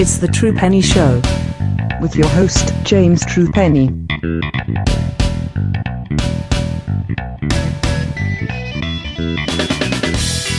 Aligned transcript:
It's 0.00 0.18
the 0.18 0.28
True 0.28 0.52
Penny 0.52 0.80
Show 0.80 1.20
with 2.00 2.14
your 2.14 2.28
host, 2.28 2.72
James 2.84 3.26
True 3.26 3.50
Penny. 3.50 3.88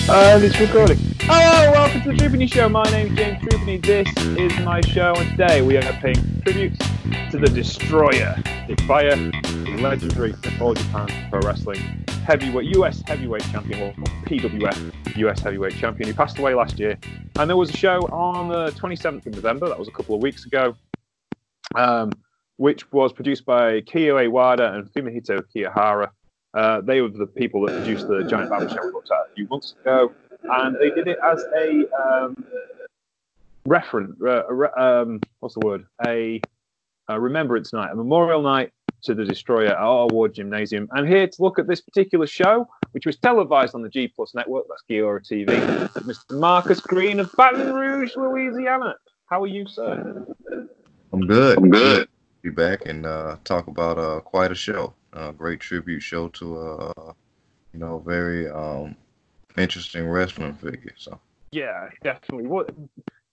And 0.10 0.44
it's 0.44 0.60
recording. 0.60 0.98
Hello, 1.22 1.72
welcome 1.72 2.02
to 2.02 2.12
the 2.12 2.18
True 2.18 2.30
Penny 2.32 2.48
Show. 2.48 2.68
My 2.68 2.84
name 2.92 3.14
is 3.14 3.18
James 3.18 3.40
True 3.40 3.60
Penny. 3.60 3.78
This 3.78 4.10
is 4.18 4.60
my 4.60 4.82
show, 4.82 5.14
and 5.16 5.30
today 5.30 5.62
we 5.62 5.78
are 5.78 5.84
paying 6.02 6.42
tribute 6.42 6.78
to 7.32 7.38
the 7.38 7.48
Destroyer, 7.48 8.36
the 8.68 8.76
fire, 8.86 9.16
the 9.16 9.80
legendary 9.80 10.36
All 10.60 10.74
Japan 10.74 11.08
Pro 11.32 11.40
Wrestling 11.40 11.99
heavyweight 12.30 12.76
US 12.78 13.02
heavyweight 13.08 13.42
champion, 13.46 13.82
or 13.82 13.94
PWF 14.28 15.18
US 15.18 15.40
heavyweight 15.40 15.76
champion, 15.76 16.10
who 16.10 16.16
passed 16.16 16.38
away 16.38 16.54
last 16.54 16.78
year. 16.78 16.96
And 17.40 17.50
there 17.50 17.58
was 17.58 17.72
a 17.72 17.78
show 17.78 18.02
on 18.12 18.50
the 18.50 18.70
27th 18.80 19.26
of 19.26 19.34
November. 19.34 19.68
That 19.68 19.80
was 19.80 19.88
a 19.88 19.92
couple 19.92 20.14
of 20.14 20.22
weeks 20.22 20.46
ago. 20.46 20.76
Um, 21.76 22.12
which 22.58 22.92
was 22.92 23.14
produced 23.14 23.46
by 23.46 23.82
Kiyo 23.82 24.16
Iwata 24.30 24.76
and 24.76 24.86
Fumihito 24.94 25.42
Kiyohara. 25.56 26.10
Uh, 26.54 26.82
they 26.82 27.02
were 27.02 27.10
the 27.10 27.26
people 27.26 27.66
that 27.66 27.76
produced 27.78 28.08
the 28.08 28.24
Giant 28.24 28.50
Baba 28.50 28.70
show 28.70 28.78
we 28.84 28.92
looked 28.92 29.10
at 29.10 29.32
a 29.32 29.34
few 29.34 29.48
months 29.48 29.76
ago, 29.82 30.12
and 30.44 30.76
they 30.76 30.90
did 30.90 31.08
it 31.08 31.18
as 31.24 31.44
a 31.58 31.86
um, 31.96 32.44
reference. 33.66 34.22
Uh, 34.22 34.44
um, 34.78 35.22
what's 35.40 35.56
the 35.56 35.66
word? 35.66 35.86
A, 36.06 36.42
a 37.08 37.20
remembrance 37.20 37.72
night, 37.72 37.92
a 37.92 37.96
memorial 37.96 38.42
night 38.42 38.72
to 39.04 39.14
the 39.14 39.26
Destroyer 39.26 39.68
at 39.68 39.80
Ota 39.80 40.14
Ward 40.14 40.34
Gymnasium. 40.34 40.88
I'm 40.92 41.08
here 41.08 41.28
to 41.28 41.42
look 41.42 41.60
at 41.60 41.68
this 41.68 41.82
particular 41.82 42.28
show, 42.28 42.68
which 42.92 43.06
was 43.06 43.18
televised 43.18 43.76
on 43.76 43.82
the 43.82 43.90
G 43.90 44.08
Plus 44.08 44.34
network, 44.36 44.66
that's 44.68 44.84
Gaora 44.90 45.22
TV, 45.22 45.48
Mr. 45.90 46.40
Marcus 46.40 46.80
Green 46.80 47.20
of 47.20 47.32
Baton 47.38 47.74
Rouge, 47.74 48.16
Louisiana. 48.16 48.96
How 49.28 49.44
are 49.44 49.48
you, 49.48 49.68
sir? 49.68 50.26
I'm 51.14 51.28
good. 51.28 51.58
I'm 51.58 51.70
good. 51.70 52.08
Be 52.42 52.50
back 52.50 52.86
and 52.86 53.06
uh, 53.06 53.38
talk 53.44 53.68
about 53.68 53.98
uh, 53.98 54.22
quite 54.22 54.52
a 54.52 54.56
show. 54.56 54.94
A 55.14 55.34
great 55.34 55.60
tribute 55.60 56.02
show 56.02 56.30
to 56.30 56.58
a 56.58 56.76
uh, 56.92 57.14
you 57.74 57.80
know 57.80 58.00
very 58.00 58.50
um, 58.50 58.96
interesting 59.58 60.08
wrestling 60.08 60.54
figure. 60.54 60.94
So 60.98 61.20
Yeah, 61.52 61.90
definitely. 62.04 62.48
What 62.48 62.74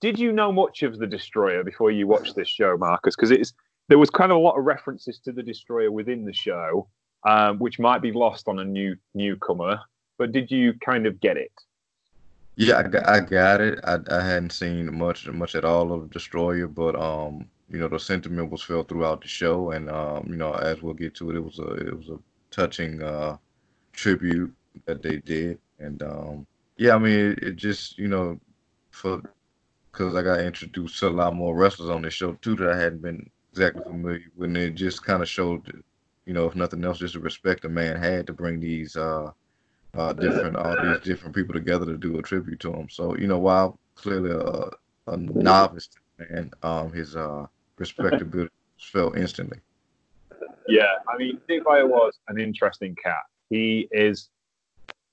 did 0.00 0.18
you 0.18 0.32
know 0.32 0.52
much 0.52 0.82
of 0.82 0.98
the 0.98 1.06
Destroyer 1.06 1.64
before 1.64 1.90
you 1.90 2.06
watched 2.06 2.34
this 2.34 2.48
show, 2.48 2.76
Marcus? 2.76 3.16
Because 3.16 3.30
it's 3.30 3.52
there 3.88 3.98
was 3.98 4.10
kind 4.10 4.32
of 4.32 4.38
a 4.38 4.40
lot 4.40 4.58
of 4.58 4.64
references 4.64 5.18
to 5.20 5.32
the 5.32 5.42
Destroyer 5.42 5.90
within 5.90 6.24
the 6.24 6.32
show, 6.32 6.88
um, 7.24 7.58
which 7.58 7.78
might 7.78 8.02
be 8.02 8.12
lost 8.12 8.48
on 8.48 8.58
a 8.58 8.64
new 8.64 8.96
newcomer. 9.14 9.80
But 10.18 10.32
did 10.32 10.50
you 10.50 10.74
kind 10.84 11.06
of 11.06 11.20
get 11.20 11.36
it? 11.36 11.52
yeah, 12.56 12.78
I 13.06 13.20
got, 13.20 13.60
it. 13.60 13.78
I, 13.84 13.98
I 14.10 14.24
hadn't 14.24 14.50
seen 14.50 14.96
much 14.96 15.28
much 15.28 15.54
at 15.54 15.64
all 15.64 15.92
of 15.92 16.10
Destroyer, 16.10 16.66
but 16.66 16.96
um, 16.96 17.46
you 17.70 17.78
know 17.78 17.88
the 17.88 17.98
sentiment 17.98 18.50
was 18.50 18.62
felt 18.62 18.88
throughout 18.88 19.20
the 19.20 19.28
show, 19.28 19.72
and 19.72 19.90
um, 19.90 20.26
you 20.28 20.36
know 20.36 20.54
as 20.54 20.82
we'll 20.82 20.94
get 20.94 21.14
to 21.16 21.30
it, 21.30 21.36
it 21.36 21.44
was 21.44 21.58
a 21.58 21.74
it 21.74 21.96
was 21.96 22.08
a 22.08 22.18
touching 22.50 23.02
uh, 23.02 23.36
tribute 23.92 24.52
that 24.86 25.02
they 25.02 25.18
did, 25.18 25.58
and 25.78 26.02
um, 26.02 26.46
yeah, 26.78 26.94
I 26.94 26.98
mean 26.98 27.32
it, 27.32 27.38
it 27.42 27.56
just 27.56 27.98
you 27.98 28.08
know 28.08 28.40
for 28.90 29.20
because 29.92 30.14
I 30.14 30.22
got 30.22 30.40
introduced 30.40 30.98
to 31.00 31.08
a 31.08 31.10
lot 31.10 31.34
more 31.34 31.54
wrestlers 31.54 31.90
on 31.90 32.02
this 32.02 32.14
show 32.14 32.32
too 32.40 32.56
that 32.56 32.70
I 32.70 32.78
hadn't 32.78 33.02
been 33.02 33.30
exactly 33.56 33.82
familiar 33.82 34.20
with, 34.36 34.48
and 34.48 34.56
it 34.56 34.74
just 34.74 35.04
kind 35.04 35.22
of 35.22 35.28
showed, 35.28 35.82
you 36.26 36.34
know, 36.34 36.46
if 36.46 36.54
nothing 36.54 36.84
else, 36.84 36.98
just 36.98 37.14
the 37.14 37.20
respect 37.20 37.64
a 37.64 37.68
man 37.68 37.96
had 37.96 38.26
to 38.26 38.32
bring 38.32 38.60
these 38.60 38.96
uh, 38.96 39.30
uh, 39.94 40.12
different 40.12 40.56
all 40.56 40.76
these 40.82 41.00
different 41.00 41.34
people 41.34 41.54
together 41.54 41.86
to 41.86 41.96
do 41.96 42.18
a 42.18 42.22
tribute 42.22 42.60
to 42.60 42.72
him. 42.72 42.88
So 42.90 43.16
you 43.16 43.26
know, 43.26 43.38
while 43.38 43.78
clearly 43.94 44.30
a, 44.30 45.10
a 45.10 45.16
novice 45.16 45.88
man, 46.18 46.50
um, 46.62 46.92
his 46.92 47.16
uh, 47.16 47.46
respectability 47.78 48.52
felt 48.78 49.16
instantly. 49.16 49.58
Yeah, 50.68 50.92
I 51.08 51.16
mean, 51.16 51.40
Dick 51.48 51.64
Beyer 51.64 51.86
was 51.86 52.18
an 52.28 52.38
interesting 52.38 52.94
cat. 53.02 53.22
He 53.48 53.88
is 53.90 54.28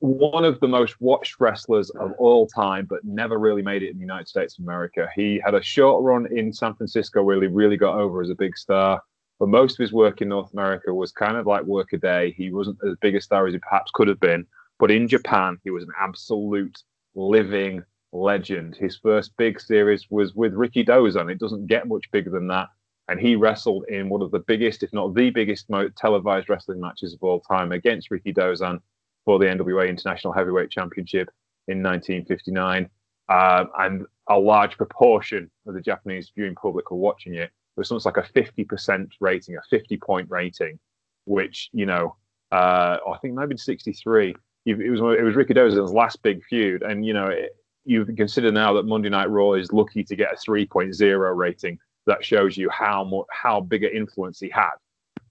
one 0.03 0.43
of 0.43 0.59
the 0.59 0.67
most 0.67 0.99
watched 0.99 1.39
wrestlers 1.39 1.89
of 1.91 2.11
all 2.17 2.45
time, 2.45 2.85
but 2.89 3.05
never 3.05 3.39
really 3.39 3.61
made 3.61 3.83
it 3.83 3.91
in 3.91 3.95
the 3.95 4.01
United 4.01 4.27
States 4.27 4.59
of 4.59 4.65
America. 4.65 5.07
He 5.15 5.41
had 5.45 5.53
a 5.53 5.61
short 5.61 6.03
run 6.03 6.27
in 6.35 6.51
San 6.51 6.73
Francisco 6.73 7.23
where 7.23 7.41
he 7.41 7.47
really 7.47 7.77
got 7.77 7.95
over 7.95 8.21
as 8.21 8.29
a 8.29 8.35
big 8.35 8.57
star. 8.57 9.01
But 9.39 9.47
most 9.47 9.73
of 9.73 9.77
his 9.77 9.93
work 9.93 10.21
in 10.21 10.27
North 10.27 10.51
America 10.51 10.93
was 10.93 11.13
kind 11.13 11.37
of 11.37 11.47
like 11.47 11.63
work 11.63 11.93
a 11.93 11.97
day. 11.97 12.33
He 12.35 12.51
wasn't 12.51 12.79
as 12.85 12.97
big 12.99 13.15
a 13.15 13.21
star 13.21 13.47
as 13.47 13.53
he 13.53 13.59
perhaps 13.59 13.91
could 13.93 14.09
have 14.09 14.19
been. 14.19 14.45
But 14.77 14.91
in 14.91 15.07
Japan, 15.07 15.57
he 15.63 15.69
was 15.69 15.85
an 15.85 15.93
absolute 15.97 16.77
living 17.15 17.81
legend. 18.11 18.75
His 18.75 18.97
first 18.97 19.31
big 19.37 19.61
series 19.61 20.07
was 20.09 20.35
with 20.35 20.53
Rikidozan. 20.53 21.31
It 21.31 21.39
doesn't 21.39 21.67
get 21.67 21.87
much 21.87 22.11
bigger 22.11 22.29
than 22.29 22.49
that. 22.49 22.67
And 23.07 23.21
he 23.21 23.37
wrestled 23.37 23.85
in 23.87 24.09
one 24.09 24.21
of 24.21 24.31
the 24.31 24.39
biggest, 24.39 24.83
if 24.83 24.91
not 24.91 25.15
the 25.15 25.29
biggest, 25.29 25.69
televised 25.95 26.49
wrestling 26.49 26.81
matches 26.81 27.13
of 27.13 27.23
all 27.23 27.39
time 27.39 27.71
against 27.71 28.09
Rikidozan 28.09 28.81
for 29.25 29.39
the 29.39 29.45
NWA 29.45 29.89
International 29.89 30.33
Heavyweight 30.33 30.69
Championship 30.69 31.29
in 31.67 31.81
1959. 31.81 32.89
Um, 33.29 33.69
and 33.79 34.05
a 34.29 34.37
large 34.37 34.77
proportion 34.77 35.49
of 35.65 35.73
the 35.73 35.81
Japanese 35.81 36.31
viewing 36.35 36.55
public 36.55 36.91
were 36.91 36.97
watching 36.97 37.35
it. 37.35 37.43
It 37.43 37.79
was 37.79 37.87
something 37.87 38.11
like 38.13 38.25
a 38.25 38.31
50% 38.33 39.09
rating, 39.19 39.55
a 39.55 39.61
50 39.69 39.97
point 39.97 40.29
rating, 40.29 40.79
which, 41.25 41.69
you 41.73 41.85
know, 41.85 42.15
uh, 42.51 42.97
I 43.07 43.17
think 43.21 43.33
maybe 43.33 43.57
63. 43.57 44.35
It 44.65 44.77
was, 44.77 44.99
it 44.99 45.23
was 45.23 45.35
Rikidozan's 45.35 45.91
last 45.91 46.21
big 46.21 46.43
feud. 46.43 46.83
And, 46.83 47.05
you 47.05 47.13
know, 47.13 47.27
it, 47.27 47.55
you 47.85 48.05
consider 48.05 48.51
now 48.51 48.73
that 48.73 48.85
Monday 48.85 49.09
Night 49.09 49.29
Raw 49.29 49.53
is 49.53 49.73
lucky 49.73 50.03
to 50.03 50.15
get 50.15 50.33
a 50.33 50.35
3.0 50.35 51.35
rating. 51.35 51.79
That 52.05 52.23
shows 52.23 52.57
you 52.57 52.69
how 52.69 53.03
much, 53.03 53.25
how 53.31 53.61
big 53.61 53.83
an 53.83 53.91
influence 53.93 54.39
he 54.39 54.49
had. 54.49 54.75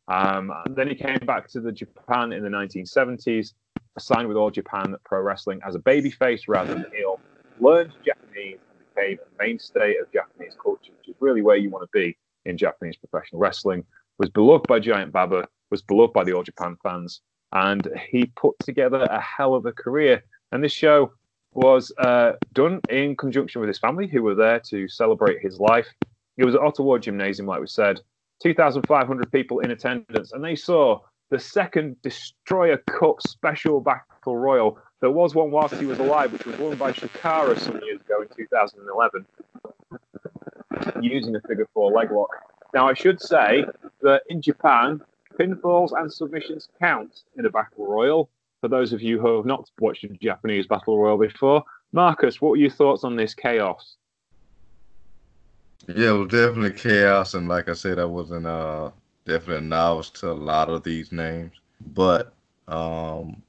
Um, 0.09 0.53
then 0.70 0.88
he 0.88 0.94
came 0.94 1.19
back 1.19 1.48
to 1.48 1.60
the 1.60 1.72
Japan 1.72 2.32
in 2.32 2.42
the 2.42 2.48
1970s, 2.48 3.53
signed 3.98 4.28
with 4.28 4.36
All 4.36 4.50
Japan 4.50 4.94
Pro 5.04 5.20
Wrestling 5.20 5.60
as 5.66 5.75
a 5.75 5.78
babyface 5.78 6.42
rather 6.48 6.75
than 6.75 6.86
heel, 6.94 7.20
learned 7.60 7.92
Japanese 8.04 8.58
and 8.70 8.94
became 8.94 9.19
a 9.19 9.42
mainstay 9.42 9.97
of 9.97 10.10
Japanese 10.12 10.56
culture, 10.62 10.92
which 10.98 11.08
is 11.08 11.14
really 11.20 11.42
where 11.42 11.56
you 11.56 11.70
want 11.70 11.82
to 11.82 11.98
be 11.98 12.16
in 12.44 12.56
Japanese 12.56 12.97
professional 12.97 13.41
wrestling. 13.41 13.84
Was 14.19 14.30
beloved 14.30 14.66
by 14.66 14.78
Giant 14.78 15.12
Baba, 15.12 15.47
was 15.70 15.82
beloved 15.82 16.12
by 16.12 16.25
the 16.25 16.32
All 16.32 16.42
Japan 16.42 16.76
fans, 16.82 17.20
and 17.53 17.88
he 18.10 18.26
put 18.36 18.58
together 18.60 19.03
a 19.03 19.20
hell 19.20 19.54
of 19.54 19.66
a 19.66 19.72
career. 19.72 20.22
And 20.53 20.62
this 20.62 20.72
show 20.72 21.12
was 21.54 21.92
uh, 21.98 22.32
done 22.53 22.80
in 22.88 23.16
conjunction 23.16 23.60
with 23.60 23.69
his 23.69 23.78
family, 23.78 24.06
who 24.06 24.22
were 24.22 24.34
there 24.34 24.60
to 24.70 24.88
celebrate 24.88 25.41
his 25.41 25.59
life. 25.60 25.88
It 26.38 26.44
was 26.44 26.54
at 26.54 26.62
Ota 26.62 26.82
Ward 26.82 27.03
Gymnasium, 27.03 27.47
like 27.47 27.60
we 27.60 27.66
said, 27.66 28.00
2,500 28.42 29.30
people 29.30 29.60
in 29.60 29.70
attendance, 29.70 30.32
and 30.32 30.42
they 30.42 30.56
saw 30.56 31.00
the 31.32 31.41
second 31.41 31.97
Destroyer 32.03 32.76
Cup 32.76 33.22
Special 33.22 33.81
Battle 33.81 34.37
Royal. 34.37 34.78
There 35.00 35.10
was 35.10 35.34
one 35.34 35.50
whilst 35.50 35.75
he 35.76 35.87
was 35.87 35.98
alive, 35.98 36.31
which 36.31 36.44
was 36.44 36.59
won 36.59 36.76
by 36.76 36.93
Shikara 36.93 37.59
some 37.59 37.81
years 37.82 38.03
ago 38.03 38.20
in 38.20 38.28
2011, 38.37 39.26
using 41.00 41.34
a 41.34 41.41
figure 41.41 41.66
four 41.72 41.91
leg 41.91 42.12
lock. 42.12 42.28
Now, 42.75 42.87
I 42.87 42.92
should 42.92 43.19
say 43.19 43.65
that 44.03 44.25
in 44.28 44.42
Japan, 44.42 45.00
pinfalls 45.41 45.92
and 45.98 46.12
submissions 46.12 46.69
count 46.78 47.22
in 47.38 47.47
a 47.47 47.50
battle 47.50 47.87
royal. 47.87 48.28
For 48.60 48.69
those 48.69 48.92
of 48.92 49.00
you 49.00 49.19
who 49.19 49.34
have 49.38 49.47
not 49.47 49.71
watched 49.81 50.04
a 50.04 50.09
Japanese 50.09 50.66
battle 50.66 50.98
royal 50.98 51.16
before, 51.16 51.65
Marcus, 51.92 52.42
what 52.42 52.50
were 52.50 52.56
your 52.56 52.71
thoughts 52.71 53.04
on 53.04 53.16
this 53.16 53.32
chaos? 53.32 53.97
Yeah, 55.88 56.10
it 56.10 56.12
was 56.12 56.28
definitely 56.28 56.78
chaos, 56.78 57.32
and 57.32 57.48
like 57.48 57.71
I 57.71 57.72
said, 57.72 57.98
I 57.98 58.04
wasn't 58.04 58.47
uh 58.47 58.91
definitely 59.25 59.59
a 59.59 59.69
novice 59.69 60.10
to 60.10 60.31
a 60.31 60.33
lot 60.33 60.69
of 60.69 60.83
these 60.83 61.12
names, 61.12 61.53
but 61.81 62.34
um 62.69 63.43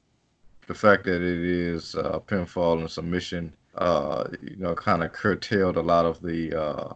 the 0.66 0.74
fact 0.74 1.04
that 1.04 1.16
it 1.16 1.44
is 1.44 1.94
uh, 1.94 2.18
pinfall 2.20 2.80
and 2.80 2.90
submission, 2.90 3.52
uh, 3.76 4.24
you 4.42 4.56
know, 4.56 4.74
kind 4.74 5.02
of 5.02 5.12
curtailed 5.12 5.76
a 5.76 5.82
lot 5.82 6.06
of 6.06 6.20
the, 6.22 6.58
uh, 6.58 6.94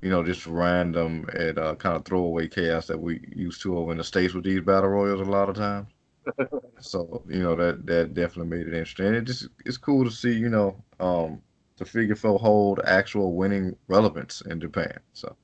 you 0.00 0.10
know, 0.10 0.22
just 0.22 0.46
random 0.46 1.28
and 1.34 1.58
uh, 1.58 1.74
kind 1.76 1.96
of 1.96 2.04
throwaway 2.04 2.48
chaos 2.48 2.86
that 2.86 2.98
we 2.98 3.20
used 3.34 3.62
to 3.62 3.78
over 3.78 3.92
in 3.92 3.98
the 3.98 4.04
states 4.04 4.34
with 4.34 4.44
these 4.44 4.60
battle 4.60 4.90
royals 4.90 5.20
a 5.20 5.30
lot 5.30 5.48
of 5.48 5.56
times. 5.56 5.88
so 6.80 7.22
you 7.28 7.42
know 7.42 7.56
that 7.56 7.84
that 7.86 8.14
definitely 8.14 8.56
made 8.56 8.66
it 8.66 8.74
interesting. 8.74 9.06
And 9.06 9.16
it 9.16 9.24
just 9.24 9.48
it's 9.64 9.76
cool 9.76 10.04
to 10.04 10.10
see, 10.10 10.32
you 10.32 10.48
know, 10.48 10.76
um, 11.00 11.40
the 11.76 11.84
figure 11.84 12.16
four 12.16 12.38
hold 12.38 12.80
actual 12.84 13.34
winning 13.34 13.76
relevance 13.88 14.40
in 14.42 14.60
Japan. 14.60 14.98
So 15.12 15.36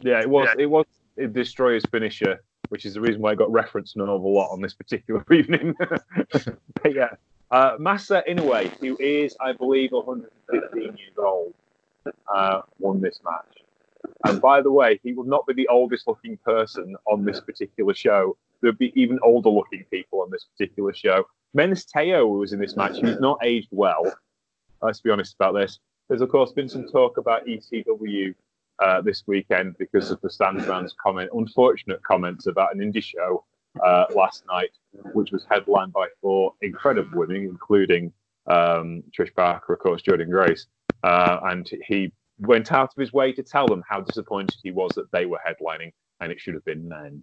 Yeah, 0.00 0.20
it 0.20 0.30
was. 0.30 0.48
It 0.58 0.66
was 0.66 0.86
Destroyer's 1.32 1.84
finisher, 1.90 2.42
which 2.68 2.86
is 2.86 2.94
the 2.94 3.00
reason 3.00 3.20
why 3.20 3.32
I 3.32 3.34
got 3.34 3.50
referenced 3.52 3.96
an 3.96 4.02
awful 4.02 4.34
lot 4.34 4.50
on 4.50 4.60
this 4.60 4.74
particular 4.74 5.24
evening. 5.32 5.74
but 6.32 6.94
yeah, 6.94 7.10
uh, 7.50 7.76
Masao 7.76 8.22
Inoue, 8.26 8.70
who 8.80 8.96
is, 8.98 9.36
I 9.40 9.52
believe, 9.52 9.92
115 9.92 10.82
years 10.82 10.96
old, 11.18 11.54
uh, 12.34 12.62
won 12.78 13.00
this 13.00 13.20
match. 13.24 13.62
And 14.24 14.40
by 14.40 14.60
the 14.60 14.72
way, 14.72 14.98
he 15.02 15.12
will 15.12 15.24
not 15.24 15.46
be 15.46 15.54
the 15.54 15.68
oldest 15.68 16.06
looking 16.08 16.36
person 16.38 16.96
on 17.06 17.24
this 17.24 17.40
particular 17.40 17.94
show. 17.94 18.36
There'll 18.60 18.76
be 18.76 18.92
even 19.00 19.18
older 19.22 19.50
looking 19.50 19.84
people 19.90 20.22
on 20.22 20.30
this 20.30 20.44
particular 20.44 20.92
show. 20.92 21.24
Men's 21.54 21.84
Teioh 21.84 22.38
was 22.38 22.52
in 22.52 22.58
this 22.58 22.76
match. 22.76 22.96
He's 22.96 23.20
not 23.20 23.38
aged 23.42 23.68
well. 23.70 24.12
Let's 24.80 25.00
be 25.00 25.10
honest 25.10 25.34
about 25.34 25.54
this. 25.54 25.78
There's 26.08 26.22
of 26.22 26.30
course 26.30 26.52
been 26.52 26.68
some 26.68 26.88
talk 26.88 27.18
about 27.18 27.46
ECW 27.46 28.34
uh, 28.78 29.00
this 29.00 29.24
weekend 29.26 29.76
because 29.78 30.10
of 30.10 30.20
the 30.20 30.28
Sandman's 30.28 30.94
comment, 31.02 31.30
unfortunate 31.34 32.02
comments 32.02 32.46
about 32.46 32.74
an 32.74 32.80
indie 32.80 33.02
show 33.02 33.44
uh, 33.84 34.04
last 34.14 34.44
night, 34.46 34.70
which 35.12 35.32
was 35.32 35.46
headlined 35.50 35.92
by 35.92 36.06
four 36.20 36.54
incredible 36.62 37.18
women, 37.18 37.36
including 37.36 38.12
um, 38.46 39.02
Trish 39.16 39.34
Barker, 39.34 39.72
of 39.74 39.78
course, 39.78 40.02
Jordynne 40.02 40.30
Grace, 40.30 40.66
uh, 41.02 41.38
and 41.44 41.68
he 41.86 42.12
went 42.38 42.72
out 42.72 42.90
of 42.94 43.00
his 43.00 43.12
way 43.12 43.32
to 43.32 43.42
tell 43.42 43.66
them 43.66 43.82
how 43.88 44.00
disappointed 44.00 44.56
he 44.62 44.72
was 44.72 44.90
that 44.96 45.10
they 45.12 45.26
were 45.26 45.40
headlining 45.46 45.92
and 46.20 46.32
it 46.32 46.40
should 46.40 46.54
have 46.54 46.64
been 46.64 46.88
men. 46.88 47.22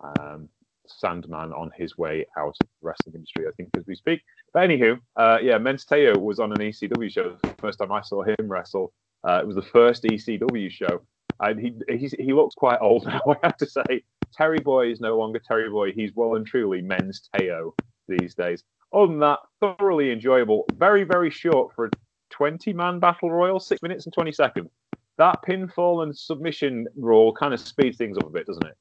Um, 0.00 0.48
Sandman 0.86 1.52
on 1.52 1.70
his 1.76 1.96
way 1.96 2.26
out 2.36 2.48
of 2.48 2.54
the 2.60 2.66
wrestling 2.82 3.14
industry, 3.14 3.46
I 3.46 3.52
think, 3.52 3.68
as 3.76 3.86
we 3.86 3.94
speak. 3.94 4.22
But 4.52 4.68
anywho, 4.68 4.98
uh, 5.16 5.38
yeah, 5.40 5.58
Men's 5.58 5.84
Teioh 5.84 6.16
was 6.16 6.40
on 6.40 6.52
an 6.52 6.58
ECW 6.58 7.10
show. 7.10 7.36
The 7.42 7.54
first 7.58 7.78
time 7.78 7.92
I 7.92 8.00
saw 8.00 8.22
him 8.22 8.48
wrestle, 8.48 8.92
uh, 9.26 9.40
it 9.40 9.46
was 9.46 9.56
the 9.56 9.62
first 9.62 10.04
ECW 10.04 10.70
show, 10.70 11.02
and 11.40 11.60
he 11.60 11.74
he's, 11.96 12.12
he 12.12 12.32
looks 12.32 12.54
quite 12.54 12.78
old 12.80 13.06
now. 13.06 13.20
I 13.26 13.36
have 13.42 13.56
to 13.58 13.66
say, 13.66 14.02
Terry 14.34 14.60
Boy 14.60 14.90
is 14.90 15.00
no 15.00 15.18
longer 15.18 15.38
Terry 15.38 15.70
Boy. 15.70 15.92
He's 15.92 16.12
well 16.14 16.36
and 16.36 16.46
truly 16.46 16.80
Men's 16.80 17.28
Teioh 17.34 17.72
these 18.08 18.34
days. 18.34 18.64
Other 18.92 19.06
than 19.06 19.20
that, 19.20 19.38
thoroughly 19.60 20.10
enjoyable. 20.10 20.64
Very 20.74 21.04
very 21.04 21.30
short 21.30 21.74
for 21.74 21.86
a 21.86 21.90
20 22.30 22.72
man 22.72 22.98
battle 22.98 23.30
royal, 23.30 23.60
six 23.60 23.82
minutes 23.82 24.06
and 24.06 24.14
20 24.14 24.32
seconds. 24.32 24.70
That 25.18 25.42
pinfall 25.46 26.02
and 26.02 26.16
submission 26.16 26.86
rule 26.96 27.32
kind 27.34 27.52
of 27.52 27.60
speeds 27.60 27.98
things 27.98 28.16
up 28.16 28.26
a 28.26 28.30
bit, 28.30 28.46
doesn't 28.46 28.66
it? 28.66 28.76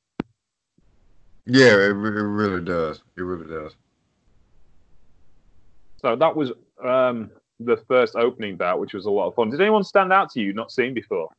Yeah, 1.45 1.73
it, 1.73 1.89
it 1.89 1.93
really 1.93 2.63
does. 2.63 3.01
It 3.17 3.21
really 3.21 3.47
does. 3.47 3.75
So 5.97 6.15
that 6.15 6.35
was 6.35 6.51
um, 6.83 7.31
the 7.59 7.77
first 7.87 8.15
opening 8.15 8.55
bout, 8.55 8.79
which 8.79 8.93
was 8.93 9.05
a 9.05 9.11
lot 9.11 9.27
of 9.27 9.35
fun. 9.35 9.49
Did 9.49 9.61
anyone 9.61 9.83
stand 9.83 10.13
out 10.13 10.29
to 10.31 10.41
you 10.41 10.53
not 10.53 10.71
seen 10.71 10.93
before? 10.93 11.29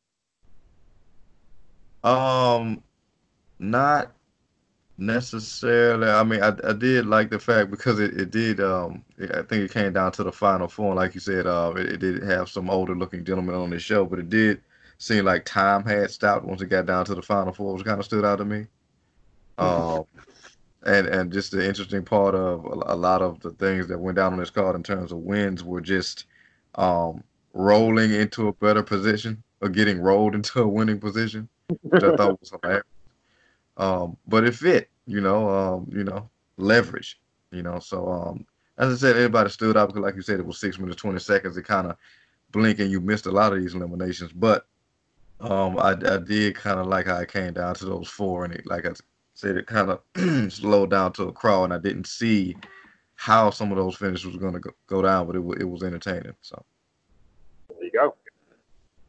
Um, 2.05 2.83
not 3.59 4.13
necessarily. 4.99 6.09
I 6.09 6.23
mean, 6.23 6.43
I, 6.43 6.53
I 6.65 6.73
did 6.73 7.07
like 7.07 7.31
the 7.31 7.39
fact 7.39 7.71
because 7.71 7.99
it, 7.99 8.19
it 8.19 8.31
did. 8.31 8.61
Um, 8.61 9.05
I 9.21 9.43
think 9.43 9.65
it 9.65 9.73
came 9.73 9.93
down 9.93 10.13
to 10.13 10.23
the 10.23 10.33
final 10.33 10.69
four. 10.69 10.95
Like 10.95 11.15
you 11.15 11.21
said, 11.21 11.47
uh, 11.47 11.73
it, 11.77 11.87
it 11.95 11.97
did 12.01 12.23
have 12.23 12.49
some 12.49 12.71
older 12.71 12.95
looking 12.95 13.25
gentlemen 13.25 13.55
on 13.55 13.71
the 13.71 13.79
show, 13.79 14.05
but 14.05 14.19
it 14.19 14.29
did 14.29 14.61
seem 14.99 15.25
like 15.25 15.45
time 15.45 15.85
had 15.85 16.11
stopped 16.11 16.45
once 16.45 16.61
it 16.61 16.67
got 16.67 16.87
down 16.87 17.05
to 17.07 17.15
the 17.15 17.23
final 17.23 17.53
four, 17.53 17.75
which 17.75 17.85
kind 17.85 17.99
of 17.99 18.05
stood 18.05 18.25
out 18.25 18.37
to 18.37 18.45
me. 18.45 18.67
Um, 19.59 20.05
and 20.85 21.07
and 21.07 21.33
just 21.33 21.53
the 21.53 21.67
interesting 21.67 22.03
part 22.03 22.35
of 22.35 22.65
a, 22.65 22.95
lot 22.95 23.23
of 23.23 23.41
the 23.41 23.51
things 23.51 23.87
that 23.89 23.99
went 23.99 24.17
down 24.17 24.33
on 24.33 24.39
this 24.39 24.51
card 24.51 24.75
in 24.77 24.83
terms 24.83 25.13
of 25.13 25.19
wins 25.19 25.63
were 25.63 25.81
just 25.81 26.25
um, 26.77 27.23
rolling 27.53 28.13
into 28.13 28.49
a 28.49 28.53
better 28.55 28.83
position 28.83 29.43
or 29.61 29.69
getting 29.69 30.01
rolled 30.01 30.35
into 30.35 30.61
a 30.61 30.67
winning 30.67 30.99
position, 30.99 31.49
which 31.83 32.03
I 32.03 32.17
thought 32.17 32.41
was 32.41 32.51
hilarious. 32.51 32.85
Um, 33.77 34.17
but 34.27 34.45
it 34.45 34.55
fit, 34.55 34.89
you 35.07 35.21
know, 35.21 35.49
um, 35.49 35.91
you 35.93 36.05
know, 36.05 36.29
leverage, 36.57 37.19
you 37.51 37.63
know. 37.63 37.79
So 37.79 38.09
um, 38.09 38.47
as 38.79 38.93
I 38.93 38.97
said, 38.97 39.17
everybody 39.17 39.51
stood 39.51 39.77
up 39.77 39.89
because, 39.89 40.03
like 40.03 40.15
you 40.15 40.23
said, 40.23 40.41
it 40.41 40.47
was 40.47 40.59
six 40.59 40.79
minutes 40.79 41.01
twenty 41.01 41.21
seconds. 41.21 41.57
It 41.57 41.65
kind 41.65 41.89
of 41.89 41.97
blink 42.53 42.79
and 42.79 42.91
you 42.91 43.01
missed 43.01 43.27
a 43.27 43.31
lot 43.31 43.53
of 43.53 43.61
these 43.61 43.75
eliminations, 43.75 44.33
but 44.33 44.67
um, 45.41 45.79
I, 45.79 45.91
I 45.91 46.19
did 46.19 46.55
kind 46.55 46.81
of 46.81 46.87
like 46.87 47.07
how 47.07 47.19
it 47.19 47.33
came 47.33 47.55
down 47.55 47.75
to 47.77 47.85
those 47.85 48.09
four, 48.09 48.45
and 48.45 48.55
it, 48.55 48.67
like 48.67 48.87
I 48.87 48.93
said, 49.41 49.57
it 49.57 49.67
kind 49.67 49.91
of 49.91 50.01
slowed 50.53 50.91
down 50.91 51.13
to 51.15 51.25
a 51.25 51.33
crawl, 51.33 51.65
and 51.65 51.73
I 51.73 51.79
didn't 51.79 52.07
see 52.07 52.57
how 53.17 53.51
some 53.51 53.71
of 53.71 53.77
those 53.77 53.97
finishes 53.97 54.27
was 54.27 54.37
going 54.37 54.55
to 54.55 54.73
go, 54.87 55.03
down, 55.03 55.27
but 55.27 55.37
it, 55.37 55.61
it 55.61 55.69
was 55.69 55.83
entertaining. 55.83 56.35
So 56.41 56.65
there 57.69 57.85
you 57.85 57.91
go. 57.93 58.15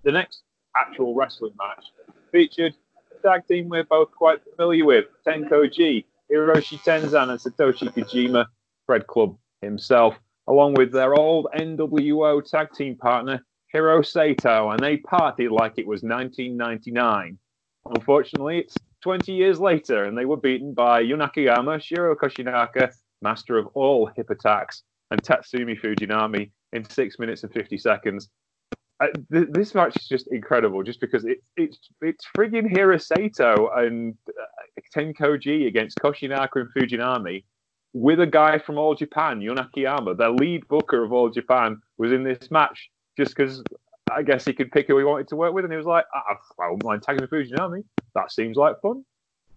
The 0.04 0.12
next 0.12 0.42
actual 0.76 1.14
wrestling 1.16 1.54
match 1.58 1.86
featured 2.32 2.74
a 3.12 3.28
tag 3.28 3.48
team 3.48 3.70
we're 3.70 3.84
both 3.84 4.12
quite 4.12 4.40
familiar 4.56 4.86
with: 4.86 5.06
Tenko-G, 5.26 6.06
Hiroshi 6.32 6.80
Tenzan, 6.84 7.30
and 7.30 7.40
Satoshi 7.40 7.94
Kojima, 7.94 8.48
Fred 8.86 9.08
Club 9.08 9.38
himself, 9.62 10.16
along 10.48 10.74
with 10.74 10.92
their 10.92 11.14
old 11.14 11.48
NWO 11.56 12.50
tag 12.50 12.74
team 12.74 12.96
partner 12.96 13.46
Hiro 13.72 14.02
Saito, 14.02 14.72
and 14.72 14.80
they 14.80 14.98
partied 14.98 15.52
like 15.52 15.74
it 15.78 15.88
was 15.88 16.04
1999. 16.04 17.38
Unfortunately, 17.86 18.60
it's 18.60 18.76
20 19.02 19.32
years 19.32 19.60
later, 19.60 20.06
and 20.06 20.18
they 20.18 20.26
were 20.26 20.38
beaten 20.38 20.74
by 20.74 21.06
Jun 21.06 21.22
Akiyama, 21.22 21.80
Shiro 21.80 22.16
Koshinaka, 22.16 22.94
master 23.22 23.58
of 23.58 23.68
all 23.74 24.10
hip 24.16 24.30
attacks, 24.30 24.84
and 25.12 25.22
Tatsumi 25.22 25.80
Fujinami 25.80 26.52
in 26.74 26.84
six 26.90 27.20
minutes 27.20 27.44
and 27.44 27.52
50 27.52 27.78
seconds. 27.78 28.30
Th- 29.32 29.48
this 29.50 29.74
match 29.74 29.98
is 29.98 30.08
just 30.08 30.28
incredible, 30.32 30.84
just 30.84 31.02
because 31.02 31.26
it's 31.26 31.42
it's 31.58 31.80
it's 32.02 32.26
friggin' 32.38 32.70
Hiro 32.70 32.98
Saito 32.98 33.70
and 33.76 34.16
uh, 34.30 34.82
Tenko-G 34.96 35.66
against 35.66 35.98
Koshinaka 35.98 36.62
and 36.62 36.70
Fujinami, 36.76 37.44
with 37.94 38.20
a 38.20 38.28
guy 38.28 38.60
from 38.60 38.78
All 38.78 38.94
Japan, 38.94 39.42
Jun 39.42 39.58
Akiyama, 39.58 40.16
their 40.16 40.30
lead 40.30 40.68
booker 40.68 41.04
of 41.04 41.12
All 41.12 41.30
Japan, 41.30 41.82
was 41.98 42.12
in 42.12 42.24
this 42.24 42.52
match 42.52 42.92
just 43.18 43.36
because 43.36 43.64
I 44.12 44.24
guess 44.24 44.46
he 44.46 44.54
could 44.54 44.72
pick 44.72 44.88
who 44.88 44.98
he 44.98 45.04
wanted 45.04 45.28
to 45.30 45.36
work 45.36 45.54
with, 45.54 45.66
and 45.66 45.74
he 45.74 45.78
was 45.78 45.86
like, 45.86 46.06
ah, 46.14 46.38
I 46.60 46.68
don't 46.68 46.84
mind 46.84 47.04
tagging 47.04 47.22
the 47.22 47.28
Fujinami. 47.28 47.84
That 48.16 48.32
seems 48.32 48.58
like 48.58 48.80
fun. 48.82 49.06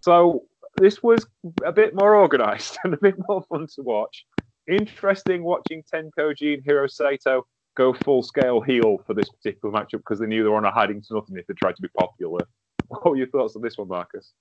So 0.01 0.43
this 0.77 1.01
was 1.01 1.25
a 1.65 1.71
bit 1.71 1.95
more 1.95 2.15
organised 2.15 2.77
and 2.83 2.93
a 2.93 2.97
bit 2.97 3.15
more 3.27 3.43
fun 3.43 3.67
to 3.75 3.81
watch. 3.81 4.25
Interesting 4.67 5.43
watching 5.43 5.83
Tenko-G 5.83 6.55
and 6.55 6.63
Hiro 6.63 6.87
Saito 6.87 7.45
go 7.75 7.93
full 7.93 8.23
scale 8.23 8.61
heel 8.61 8.97
for 9.05 9.13
this 9.13 9.29
particular 9.29 9.73
matchup 9.73 9.99
because 9.99 10.19
they 10.19 10.25
knew 10.25 10.43
they 10.43 10.49
were 10.49 10.57
on 10.57 10.65
a 10.65 10.71
hiding 10.71 11.01
to 11.01 11.15
nothing 11.15 11.37
if 11.37 11.45
they 11.47 11.53
tried 11.53 11.75
to 11.75 11.81
be 11.81 11.89
popular. 11.89 12.41
What 12.87 13.03
were 13.03 13.17
your 13.17 13.27
thoughts 13.27 13.55
on 13.55 13.63
this 13.63 13.79
one, 13.79 13.87
Marcus? 13.87 14.33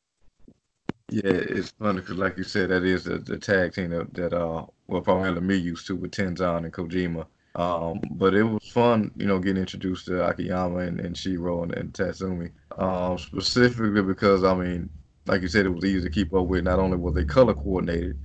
Yeah, 1.09 1.23
it's 1.25 1.71
funny 1.71 2.01
because, 2.01 2.19
like 2.19 2.37
you 2.37 2.45
said, 2.45 2.69
that 2.69 2.85
is 2.85 3.05
the, 3.05 3.17
the 3.17 3.39
tag 3.39 3.73
team 3.73 3.89
that, 3.89 4.13
that 4.13 4.35
uh, 4.35 4.67
well, 4.87 5.01
probably 5.01 5.41
me 5.41 5.57
used 5.57 5.87
to 5.87 5.97
with 5.97 6.11
Tenzan 6.11 6.65
and 6.65 6.73
Kojima. 6.73 7.25
Um, 7.57 8.01
but 8.11 8.35
it 8.35 8.43
was 8.43 8.69
fun, 8.69 9.13
you 9.17 9.27
know, 9.27 9.39
getting 9.39 9.61
introduced 9.61 10.07
to 10.07 10.27
Akiyama 10.27 10.79
and, 10.79 11.01
and 11.01 11.17
Shiro 11.17 11.63
and, 11.63 11.73
and 11.75 11.93
Tatsumi. 11.93 12.51
Um, 12.77 13.17
specifically 13.17 14.03
because 14.03 14.43
I 14.43 14.55
mean, 14.55 14.91
like 15.27 15.43
you 15.43 15.49
said, 15.49 15.67
it 15.67 15.71
was 15.71 15.85
easy 15.85 16.03
to 16.03 16.11
keep 16.11 16.35
up 16.35 16.47
with. 16.47 16.65
Not 16.65 16.81
only 16.81 16.97
were 16.97 17.13
they 17.13 17.25
color 17.25 17.55
coordinated, 17.55 18.19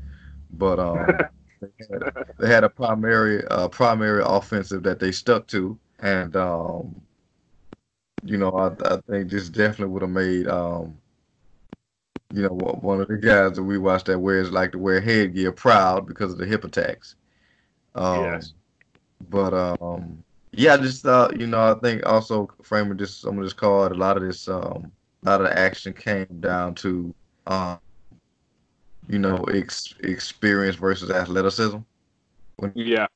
but 0.51 0.79
um, 0.79 1.05
they, 1.61 1.67
had, 1.91 2.27
they, 2.39 2.47
had, 2.47 2.63
a 2.63 2.69
primary 2.69 3.45
uh, 3.47 3.67
primary 3.67 4.23
offensive 4.25 4.81
that 4.83 4.99
they 4.99 5.11
stuck 5.11 5.45
to, 5.47 5.77
and 5.99 6.35
um, 6.35 6.99
you 8.23 8.37
know, 8.37 8.51
I, 8.51 8.95
I 8.95 8.97
think 9.09 9.29
this 9.29 9.49
definitely 9.49 9.93
would 9.93 10.01
have 10.01 10.11
made 10.11 10.47
um, 10.47 10.97
you 12.33 12.43
know, 12.43 12.49
one 12.49 13.01
of 13.01 13.07
the 13.07 13.17
guys 13.17 13.55
that 13.55 13.63
we 13.63 13.77
watched 13.77 14.05
that 14.05 14.19
wears 14.19 14.51
like 14.51 14.71
to 14.71 14.77
wear 14.77 15.01
headgear 15.01 15.51
proud 15.51 16.05
because 16.05 16.31
of 16.31 16.37
the 16.37 16.45
hip 16.45 16.63
attacks. 16.63 17.15
Um, 17.95 18.23
yes. 18.23 18.53
But 19.29 19.53
um, 19.53 20.23
yeah, 20.51 20.75
I 20.75 20.77
just 20.77 21.03
thought 21.03 21.39
you 21.39 21.47
know 21.47 21.71
I 21.71 21.79
think 21.79 22.05
also 22.05 22.49
framing 22.63 22.97
this 22.97 23.15
some 23.15 23.37
of 23.37 23.43
this 23.43 23.53
card, 23.53 23.91
a 23.91 23.95
lot 23.95 24.17
of 24.17 24.23
this 24.23 24.47
um, 24.47 24.91
a 25.23 25.29
lot 25.29 25.41
of 25.41 25.47
the 25.47 25.59
action 25.59 25.93
came 25.93 26.27
down 26.39 26.75
to 26.75 27.13
um, 27.47 27.79
you 29.07 29.19
know 29.19 29.43
ex- 29.53 29.95
experience 30.03 30.75
versus 30.75 31.11
athleticism. 31.11 31.77
When 32.57 32.71
yeah, 32.75 33.07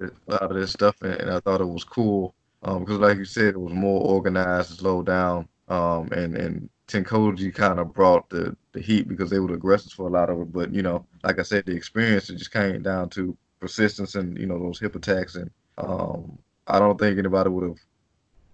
a 0.00 0.10
lot 0.28 0.42
of 0.42 0.54
this 0.54 0.72
stuff, 0.72 0.96
and, 1.02 1.14
and 1.14 1.30
I 1.30 1.40
thought 1.40 1.60
it 1.60 1.66
was 1.66 1.84
cool 1.84 2.34
um, 2.62 2.80
because, 2.80 2.98
like 2.98 3.18
you 3.18 3.24
said, 3.24 3.54
it 3.54 3.60
was 3.60 3.72
more 3.72 4.00
organized 4.00 4.78
slowed 4.78 5.06
down. 5.06 5.48
Um, 5.68 6.10
and 6.12 6.36
and 6.36 6.68
Tenko-G 6.88 7.50
kind 7.52 7.80
of 7.80 7.94
brought 7.94 8.28
the 8.28 8.56
the 8.72 8.80
heat 8.80 9.08
because 9.08 9.30
they 9.30 9.38
were 9.38 9.54
aggressive 9.54 9.92
for 9.92 10.06
a 10.06 10.10
lot 10.10 10.30
of 10.30 10.40
it. 10.40 10.52
But 10.52 10.72
you 10.74 10.82
know, 10.82 11.06
like 11.24 11.38
I 11.38 11.42
said, 11.42 11.66
the 11.66 11.74
experience 11.74 12.30
it 12.30 12.36
just 12.36 12.52
came 12.52 12.82
down 12.82 13.08
to 13.10 13.36
persistence 13.62 14.16
and 14.16 14.36
you 14.36 14.46
know 14.46 14.58
those 14.58 14.80
hip 14.80 14.96
attacks 14.96 15.36
and 15.36 15.50
um, 15.78 16.36
I 16.66 16.78
don't 16.78 16.98
think 16.98 17.18
anybody 17.18 17.48
would 17.48 17.68
have 17.68 17.78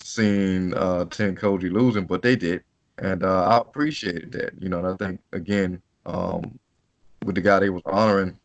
seen 0.01 0.75
uh, 0.75 1.07
Tenko-G 1.07 1.69
losing, 1.69 2.07
but 2.07 2.23
they 2.23 2.37
did, 2.37 2.63
and 2.99 3.25
uh, 3.25 3.45
I 3.45 3.59
appreciated 3.59 4.33
that. 4.33 4.53
You 4.61 4.69
know, 4.69 4.79
and 4.79 4.87
I 4.87 4.97
think 4.97 5.21
again 5.33 5.83
um, 6.07 6.59
with 7.25 7.35
the 7.35 7.41
guy 7.41 7.59
they 7.59 7.71
was 7.71 7.83
honoring, 7.87 8.39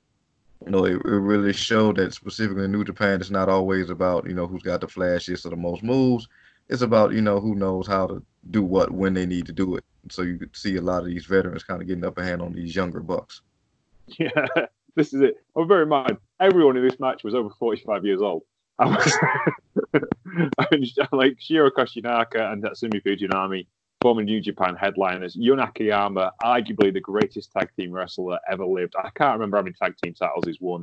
you 0.66 0.72
know, 0.72 0.86
it, 0.86 0.94
it, 0.94 1.04
really 1.04 1.54
showed 1.54 1.98
that 1.98 2.14
specifically 2.14 2.66
in 2.66 2.72
New 2.72 2.84
Japan, 2.84 3.20
it's 3.20 3.30
not 3.30 3.50
always 3.50 3.90
about 3.90 4.28
you 4.28 4.34
know 4.34 4.48
who's 4.48 4.64
got 4.64 4.82
the 4.82 4.88
flashiest 4.88 5.46
or 5.46 5.50
the 5.50 5.56
most 5.56 5.84
moves. 5.84 6.28
It's 6.70 6.82
about 6.82 7.14
you 7.14 7.22
know 7.22 7.40
who 7.40 7.56
knows 7.56 7.88
how 7.88 8.08
to 8.08 8.24
do 8.52 8.64
what 8.64 8.92
when 8.92 9.14
they 9.14 9.26
need 9.26 9.46
to 9.48 9.54
do 9.54 9.76
it. 9.76 9.84
So 10.10 10.22
you 10.22 10.38
could 10.38 10.56
see 10.56 10.78
a 10.78 10.82
lot 10.82 11.02
of 11.02 11.08
these 11.08 11.26
veterans 11.26 11.64
kind 11.64 11.82
of 11.82 11.88
getting 11.88 12.06
up 12.06 12.18
a 12.18 12.24
hand 12.24 12.42
on 12.42 12.54
these 12.54 12.76
younger 12.76 13.02
bucks. 13.02 13.42
Yeah, 14.20 14.48
this 14.96 15.14
is 15.14 15.22
it. 15.22 15.44
Oh, 15.56 15.64
in 15.64 15.90
mind, 15.90 16.18
everyone 16.44 16.78
in 16.78 16.86
this 16.86 17.00
match 17.00 17.24
was 17.24 17.34
over 17.34 17.50
45 17.50 18.06
years 18.06 18.22
old. 18.22 18.44
I 18.80 18.86
was 18.86 19.18
like 21.12 21.38
Shiro 21.40 21.70
Koshinaka 21.70 22.52
and 22.52 22.64
Tatsumi 22.64 23.02
Fujinami, 23.02 23.68
former 24.02 24.24
New 24.24 24.42
Japan 24.42 24.76
headliners. 24.76 25.36
Jun 25.36 25.60
Akiyama, 25.60 26.32
arguably 26.44 26.94
the 26.94 27.00
greatest 27.00 27.52
tag 27.52 27.70
team 27.78 27.92
wrestler 27.92 28.40
ever 28.52 28.66
lived. 28.66 28.94
I 28.98 29.10
can't 29.16 29.34
remember 29.34 29.58
how 29.58 29.64
many 29.64 29.76
tag 29.82 29.96
team 30.04 30.14
titles 30.14 30.44
he's 30.46 30.60
won. 30.60 30.82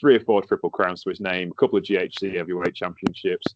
Three 0.00 0.16
or 0.16 0.20
four 0.20 0.42
triple 0.42 0.70
crowns 0.70 1.02
to 1.02 1.10
his 1.10 1.20
name, 1.20 1.50
a 1.50 1.54
couple 1.54 1.78
of 1.78 1.84
GHC 1.84 2.36
heavyweight 2.36 2.74
championships. 2.74 3.46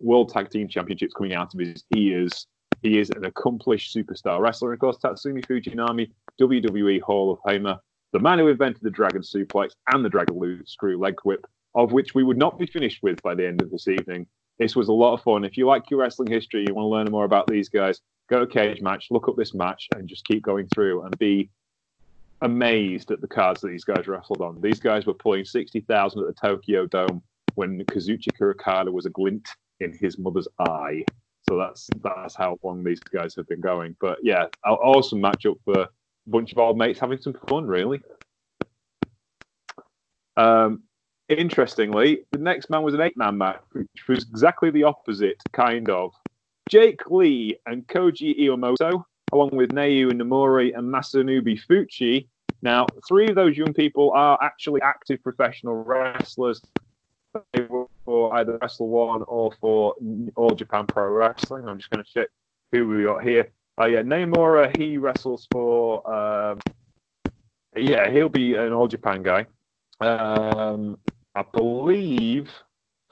World 0.00 0.32
Tag 0.32 0.48
Team 0.48 0.68
Championships 0.68 1.12
coming 1.12 1.34
out 1.34 1.52
of 1.52 1.58
his 1.58 1.82
ears. 1.96 2.46
He 2.82 3.00
is 3.00 3.10
an 3.10 3.24
accomplished 3.24 3.92
superstar 3.94 4.40
wrestler. 4.40 4.72
Of 4.72 4.78
course, 4.78 4.98
Tatsumi 4.98 5.44
Fujinami, 5.44 6.12
WWE 6.40 7.00
Hall 7.00 7.32
of 7.32 7.40
Famer, 7.40 7.80
the 8.12 8.18
man 8.18 8.38
who 8.38 8.48
invented 8.48 8.82
the 8.82 8.90
Dragon 8.90 9.22
Suplex 9.22 9.72
and 9.92 10.04
the 10.04 10.08
Dragon 10.08 10.62
Screw 10.66 10.98
Leg 10.98 11.16
Whip, 11.24 11.46
of 11.74 11.92
which 11.92 12.14
we 12.14 12.22
would 12.22 12.38
not 12.38 12.58
be 12.58 12.66
finished 12.66 13.02
with 13.02 13.22
by 13.22 13.34
the 13.34 13.46
end 13.46 13.62
of 13.62 13.70
this 13.70 13.88
evening. 13.88 14.26
This 14.58 14.74
was 14.74 14.88
a 14.88 14.92
lot 14.92 15.14
of 15.14 15.22
fun. 15.22 15.44
If 15.44 15.56
you 15.56 15.66
like 15.66 15.90
your 15.90 16.00
wrestling 16.00 16.30
history, 16.30 16.64
you 16.66 16.74
want 16.74 16.86
to 16.86 16.90
learn 16.90 17.10
more 17.10 17.24
about 17.24 17.46
these 17.46 17.68
guys, 17.68 18.00
go 18.28 18.40
to 18.40 18.46
Cage 18.46 18.80
Match, 18.80 19.08
look 19.10 19.28
up 19.28 19.36
this 19.36 19.54
match, 19.54 19.88
and 19.94 20.08
just 20.08 20.24
keep 20.24 20.42
going 20.42 20.66
through 20.74 21.02
and 21.02 21.16
be 21.18 21.50
amazed 22.42 23.10
at 23.10 23.20
the 23.20 23.28
cards 23.28 23.60
that 23.60 23.68
these 23.68 23.84
guys 23.84 24.08
wrestled 24.08 24.40
on. 24.40 24.60
These 24.60 24.80
guys 24.80 25.06
were 25.06 25.14
pulling 25.14 25.44
60,000 25.44 26.20
at 26.20 26.26
the 26.26 26.48
Tokyo 26.48 26.86
Dome 26.86 27.22
when 27.54 27.84
Kazuchika 27.84 28.50
Okada 28.50 28.90
was 28.90 29.06
a 29.06 29.10
glint 29.10 29.48
in 29.80 29.92
his 29.92 30.18
mother's 30.18 30.48
eye. 30.58 31.04
So 31.48 31.56
that's 31.56 31.88
that's 32.02 32.34
how 32.34 32.58
long 32.62 32.84
these 32.84 33.00
guys 33.00 33.34
have 33.36 33.48
been 33.48 33.60
going. 33.60 33.96
But 34.00 34.18
yeah, 34.22 34.46
awesome 34.64 35.20
matchup 35.20 35.56
for 35.64 35.88
bunch 36.30 36.52
of 36.52 36.58
old 36.58 36.78
mates 36.78 37.00
having 37.00 37.20
some 37.20 37.34
fun, 37.48 37.66
really. 37.66 38.00
Um, 40.36 40.82
interestingly, 41.28 42.20
the 42.32 42.38
next 42.38 42.70
man 42.70 42.82
was 42.82 42.94
an 42.94 43.00
eight-man 43.00 43.36
match, 43.36 43.60
which 43.72 44.08
was 44.08 44.24
exactly 44.30 44.70
the 44.70 44.84
opposite, 44.84 45.42
kind 45.52 45.88
of. 45.90 46.12
Jake 46.68 47.10
Lee 47.10 47.58
and 47.66 47.86
Koji 47.88 48.38
Iwamoto 48.38 49.04
along 49.32 49.50
with 49.52 49.70
Naoya 49.70 50.12
Nomura 50.12 50.76
and 50.76 50.92
Masanobu 50.92 51.58
Fuchi. 51.68 52.26
Now, 52.62 52.86
three 53.06 53.28
of 53.28 53.34
those 53.34 53.56
young 53.56 53.72
people 53.72 54.10
are 54.12 54.38
actually 54.42 54.82
active 54.82 55.22
professional 55.22 55.84
wrestlers. 55.84 56.60
They 57.52 57.62
were 57.62 57.86
for 58.04 58.34
either 58.34 58.58
Wrestle 58.60 58.88
One 58.88 59.22
or 59.28 59.52
for 59.60 59.94
All 60.34 60.50
Japan 60.50 60.86
Pro 60.86 61.08
Wrestling. 61.08 61.68
I'm 61.68 61.78
just 61.78 61.90
going 61.90 62.04
to 62.04 62.10
check 62.10 62.28
who 62.72 62.88
we 62.88 63.04
got 63.04 63.22
here. 63.22 63.50
Oh, 63.80 63.84
uh, 63.84 63.86
yeah, 63.86 64.02
Naomura, 64.02 64.76
he 64.76 64.98
wrestles 64.98 65.46
for, 65.52 66.02
um, 66.12 66.58
yeah, 67.76 68.10
he'll 68.10 68.28
be 68.28 68.56
an 68.56 68.72
All 68.72 68.88
Japan 68.88 69.22
guy. 69.22 69.46
Um, 70.00 70.98
I 71.36 71.44
believe 71.52 72.50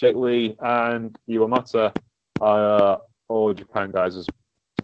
Jake 0.01 0.17
Lee 0.17 0.57
and 0.59 1.17
Iwamata 1.31 1.95
are 2.41 3.01
All 3.29 3.55
Japan 3.55 3.93
guys 3.93 4.17
as 4.17 4.27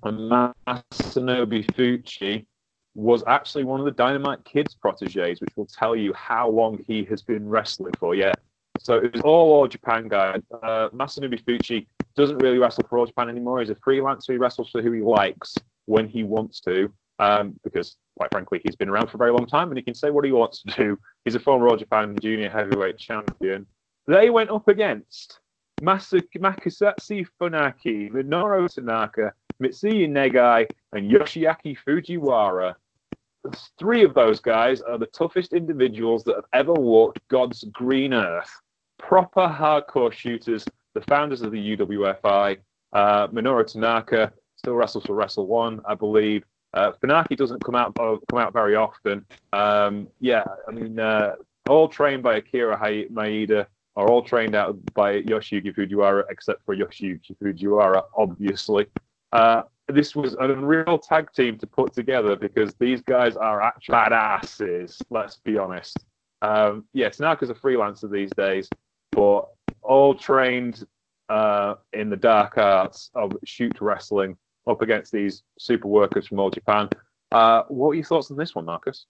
Masanobu 0.04 1.66
Fuchi 1.72 2.46
was 2.94 3.24
actually 3.26 3.64
one 3.64 3.80
of 3.80 3.86
the 3.86 3.90
Dynamite 3.90 4.44
Kids 4.44 4.76
proteges, 4.76 5.40
which 5.40 5.56
will 5.56 5.66
tell 5.66 5.96
you 5.96 6.12
how 6.12 6.48
long 6.48 6.78
he 6.86 7.02
has 7.06 7.22
been 7.22 7.48
wrestling 7.48 7.94
for. 7.98 8.14
Yeah. 8.14 8.34
So 8.78 8.98
it 8.98 9.14
was 9.14 9.22
all 9.22 9.52
All 9.52 9.66
Japan 9.66 10.06
guy. 10.06 10.40
Uh, 10.52 10.90
Masanobu 10.90 11.42
Fuchi 11.42 11.88
doesn't 12.14 12.38
really 12.38 12.58
wrestle 12.58 12.86
for 12.88 12.98
All 12.98 13.06
Japan 13.06 13.28
anymore. 13.28 13.58
He's 13.58 13.70
a 13.70 13.74
freelancer. 13.74 14.30
He 14.30 14.36
wrestles 14.36 14.70
for 14.70 14.80
who 14.80 14.92
he 14.92 15.00
likes 15.00 15.56
when 15.86 16.08
he 16.08 16.22
wants 16.22 16.60
to, 16.60 16.92
um, 17.18 17.58
because 17.64 17.96
quite 18.16 18.30
frankly, 18.30 18.60
he's 18.64 18.76
been 18.76 18.88
around 18.88 19.08
for 19.08 19.16
a 19.16 19.18
very 19.18 19.32
long 19.32 19.46
time 19.46 19.68
and 19.68 19.78
he 19.78 19.82
can 19.82 19.94
say 19.94 20.10
what 20.10 20.24
he 20.24 20.32
wants 20.32 20.62
to 20.62 20.74
do. 20.76 20.98
He's 21.24 21.34
a 21.34 21.40
former 21.40 21.68
All 21.68 21.76
Japan 21.76 22.16
Junior 22.20 22.50
Heavyweight 22.50 22.98
Champion. 22.98 23.66
They 24.06 24.30
went 24.30 24.50
up 24.50 24.68
against 24.68 25.40
Masu- 25.80 26.22
Makusatsu 26.36 27.26
Funaki, 27.40 28.10
Minoru 28.10 28.72
Tanaka, 28.72 29.32
Mitsuya 29.62 30.08
Nagai, 30.08 30.66
and 30.92 31.10
Yoshiaki 31.10 31.76
Fujiwara. 31.86 32.74
Three 33.78 34.04
of 34.04 34.14
those 34.14 34.40
guys 34.40 34.80
are 34.82 34.98
the 34.98 35.06
toughest 35.06 35.52
individuals 35.52 36.22
that 36.24 36.36
have 36.36 36.44
ever 36.52 36.74
walked 36.74 37.26
God's 37.28 37.64
green 37.64 38.14
earth. 38.14 38.50
Proper 38.98 39.48
hardcore 39.48 40.12
shooters, 40.12 40.64
the 40.94 41.00
founders 41.02 41.42
of 41.42 41.50
the 41.50 41.76
UWFI. 41.76 42.58
Uh, 42.92 43.26
Minoru 43.28 43.66
Tanaka 43.66 44.32
still 44.62 44.74
wrestles 44.74 45.04
for 45.04 45.14
Wrestle 45.14 45.46
One, 45.46 45.80
I 45.84 45.94
believe. 45.94 46.44
Uh, 46.74 46.92
Funaki 47.02 47.36
doesn't 47.36 47.62
come 47.64 47.74
out 47.74 47.98
uh, 47.98 48.16
come 48.30 48.38
out 48.38 48.52
very 48.52 48.76
often. 48.76 49.26
Um, 49.52 50.08
yeah, 50.20 50.44
I 50.68 50.70
mean, 50.70 50.98
uh, 50.98 51.34
all 51.68 51.88
trained 51.88 52.22
by 52.22 52.36
Akira 52.36 52.78
Maeda, 52.78 53.66
are 53.96 54.08
all 54.08 54.22
trained 54.22 54.54
out 54.54 54.78
by 54.94 55.20
Yoshiaki 55.22 55.74
Fujiwara, 55.74 56.22
except 56.30 56.64
for 56.64 56.74
Yoshiaki 56.74 57.36
Fujiwara, 57.42 58.04
obviously. 58.16 58.86
Uh, 59.32 59.62
this 59.88 60.14
was 60.16 60.34
an 60.34 60.50
unreal 60.50 60.98
tag 60.98 61.30
team 61.32 61.58
to 61.58 61.66
put 61.66 61.92
together 61.92 62.36
because 62.36 62.72
these 62.78 63.02
guys 63.02 63.36
are 63.36 63.60
actual 63.60 63.94
badasses. 63.94 65.02
Let's 65.10 65.36
be 65.38 65.58
honest. 65.58 65.98
Um, 66.40 66.84
yeah, 66.94 67.08
Tanaka's 67.08 67.50
a 67.50 67.54
freelancer 67.54 68.10
these 68.10 68.30
days, 68.30 68.68
but 69.10 69.48
all 69.82 70.14
trained 70.14 70.86
uh, 71.28 71.74
in 71.92 72.08
the 72.08 72.16
dark 72.16 72.56
arts 72.56 73.10
of 73.14 73.32
shoot 73.44 73.80
wrestling 73.80 74.36
up 74.66 74.82
against 74.82 75.12
these 75.12 75.42
super 75.58 75.88
workers 75.88 76.26
from 76.26 76.38
all 76.40 76.50
Japan. 76.50 76.88
Uh, 77.30 77.62
what 77.68 77.90
are 77.90 77.94
your 77.94 78.04
thoughts 78.04 78.30
on 78.30 78.36
this 78.36 78.54
one, 78.54 78.66
Marcus? 78.66 79.06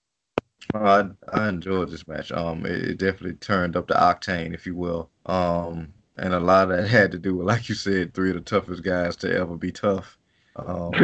I 0.73 1.09
I 1.31 1.49
enjoyed 1.49 1.89
this 1.89 2.07
match. 2.07 2.31
Um, 2.31 2.65
it, 2.65 2.89
it, 2.89 2.97
definitely 2.97 3.33
turned 3.33 3.75
up 3.75 3.87
the 3.87 3.95
octane, 3.95 4.53
if 4.53 4.65
you 4.65 4.75
will. 4.75 5.09
Um, 5.25 5.93
and 6.17 6.33
a 6.33 6.39
lot 6.39 6.71
of 6.71 6.77
that 6.77 6.87
had 6.87 7.11
to 7.11 7.19
do 7.19 7.35
with, 7.35 7.47
like 7.47 7.69
you 7.69 7.75
said, 7.75 8.13
three 8.13 8.29
of 8.29 8.35
the 8.35 8.41
toughest 8.41 8.83
guys 8.83 9.15
to 9.17 9.35
ever 9.35 9.57
be 9.57 9.71
tough. 9.71 10.17
Um, 10.55 10.91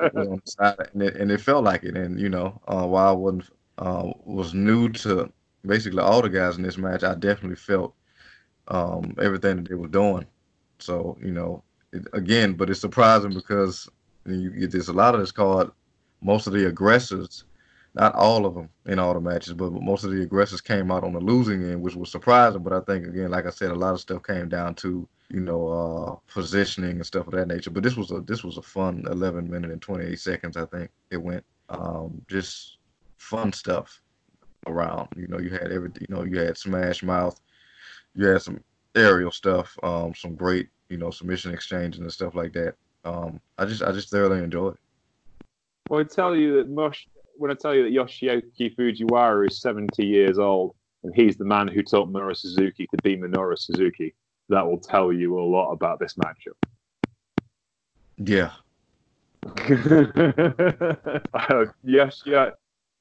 and, 0.00 1.02
it, 1.02 1.16
and, 1.16 1.30
it, 1.30 1.40
felt 1.40 1.64
like 1.64 1.82
it. 1.82 1.96
And 1.96 2.20
you 2.20 2.28
know, 2.28 2.60
uh, 2.68 2.86
while 2.86 3.08
I 3.08 3.12
wasn't 3.12 3.50
uh, 3.78 4.12
was 4.24 4.54
new 4.54 4.90
to 4.90 5.32
basically 5.64 6.00
all 6.00 6.22
the 6.22 6.28
guys 6.28 6.56
in 6.56 6.62
this 6.62 6.78
match, 6.78 7.02
I 7.02 7.14
definitely 7.14 7.56
felt 7.56 7.94
um, 8.68 9.14
everything 9.20 9.56
that 9.56 9.68
they 9.68 9.74
were 9.74 9.88
doing. 9.88 10.26
So 10.78 11.16
you 11.22 11.32
know, 11.32 11.64
it, 11.96 12.06
again, 12.12 12.54
but 12.54 12.70
it's 12.70 12.80
surprising 12.80 13.32
because 13.32 13.88
you 14.24 14.50
get 14.50 14.70
this 14.70 14.88
a 14.88 14.92
lot 14.92 15.14
of 15.14 15.20
this 15.20 15.32
called 15.32 15.72
most 16.20 16.46
of 16.46 16.52
the 16.52 16.66
aggressors 16.66 17.44
not 17.96 18.14
all 18.14 18.44
of 18.44 18.54
them 18.54 18.68
in 18.84 18.98
all 18.98 19.14
the 19.14 19.20
matches, 19.20 19.54
but 19.54 19.72
most 19.72 20.04
of 20.04 20.10
the 20.10 20.22
aggressors 20.22 20.60
came 20.60 20.92
out 20.92 21.02
on 21.02 21.14
the 21.14 21.20
losing 21.20 21.62
end, 21.64 21.80
which 21.80 21.96
was 21.96 22.10
surprising. 22.10 22.62
But 22.62 22.74
I 22.74 22.80
think 22.80 23.06
again, 23.06 23.30
like 23.30 23.46
I 23.46 23.50
said, 23.50 23.70
a 23.70 23.74
lot 23.74 23.94
of 23.94 24.00
stuff 24.00 24.22
came 24.22 24.50
down 24.50 24.74
to 24.76 25.08
you 25.30 25.40
know 25.40 25.68
uh, 25.68 26.32
positioning 26.32 26.96
and 26.96 27.06
stuff 27.06 27.26
of 27.26 27.32
that 27.32 27.48
nature. 27.48 27.70
But 27.70 27.82
this 27.82 27.96
was 27.96 28.10
a 28.10 28.20
this 28.20 28.44
was 28.44 28.58
a 28.58 28.62
fun 28.62 29.04
11 29.10 29.50
minute 29.50 29.70
and 29.70 29.80
28 29.80 30.20
seconds. 30.20 30.56
I 30.58 30.66
think 30.66 30.90
it 31.10 31.16
went 31.16 31.42
um, 31.70 32.20
just 32.28 32.76
fun 33.16 33.50
stuff 33.50 34.02
around. 34.66 35.08
You 35.16 35.28
know, 35.28 35.38
you 35.38 35.48
had 35.48 35.72
everything. 35.72 36.06
You 36.06 36.14
know, 36.14 36.24
you 36.24 36.38
had 36.38 36.58
Smash 36.58 37.02
Mouth, 37.02 37.40
you 38.14 38.26
had 38.26 38.42
some 38.42 38.60
aerial 38.94 39.30
stuff, 39.30 39.74
um, 39.82 40.14
some 40.14 40.34
great 40.34 40.68
you 40.88 40.96
know 40.96 41.10
submission 41.10 41.52
exchanges 41.52 42.00
and 42.00 42.12
stuff 42.12 42.34
like 42.34 42.52
that. 42.52 42.74
Um, 43.04 43.40
I 43.58 43.64
just 43.64 43.82
I 43.82 43.92
just 43.92 44.10
thoroughly 44.10 44.38
enjoy 44.38 44.68
It. 44.68 44.76
Well, 45.88 46.00
I 46.00 46.04
tell 46.04 46.34
you 46.34 46.56
that 46.56 46.68
Mush 46.68 47.06
when 47.36 47.50
I 47.50 47.54
tell 47.54 47.74
you 47.74 47.84
that 47.84 47.92
Yoshiaki 47.92 48.74
Fujiwara 48.76 49.48
is 49.48 49.60
70 49.60 50.04
years 50.04 50.38
old 50.38 50.74
and 51.02 51.14
he's 51.14 51.36
the 51.36 51.44
man 51.44 51.68
who 51.68 51.82
taught 51.82 52.10
Minoru 52.10 52.36
Suzuki 52.36 52.86
to 52.86 52.96
be 53.02 53.16
Minoru 53.16 53.58
Suzuki, 53.58 54.14
that 54.48 54.66
will 54.66 54.78
tell 54.78 55.12
you 55.12 55.38
a 55.38 55.42
lot 55.42 55.70
about 55.72 55.98
this 55.98 56.14
matchup. 56.14 56.56
Yeah. 58.18 58.50
uh, 61.34 61.66
yes, 61.84 62.22
yeah. 62.26 62.50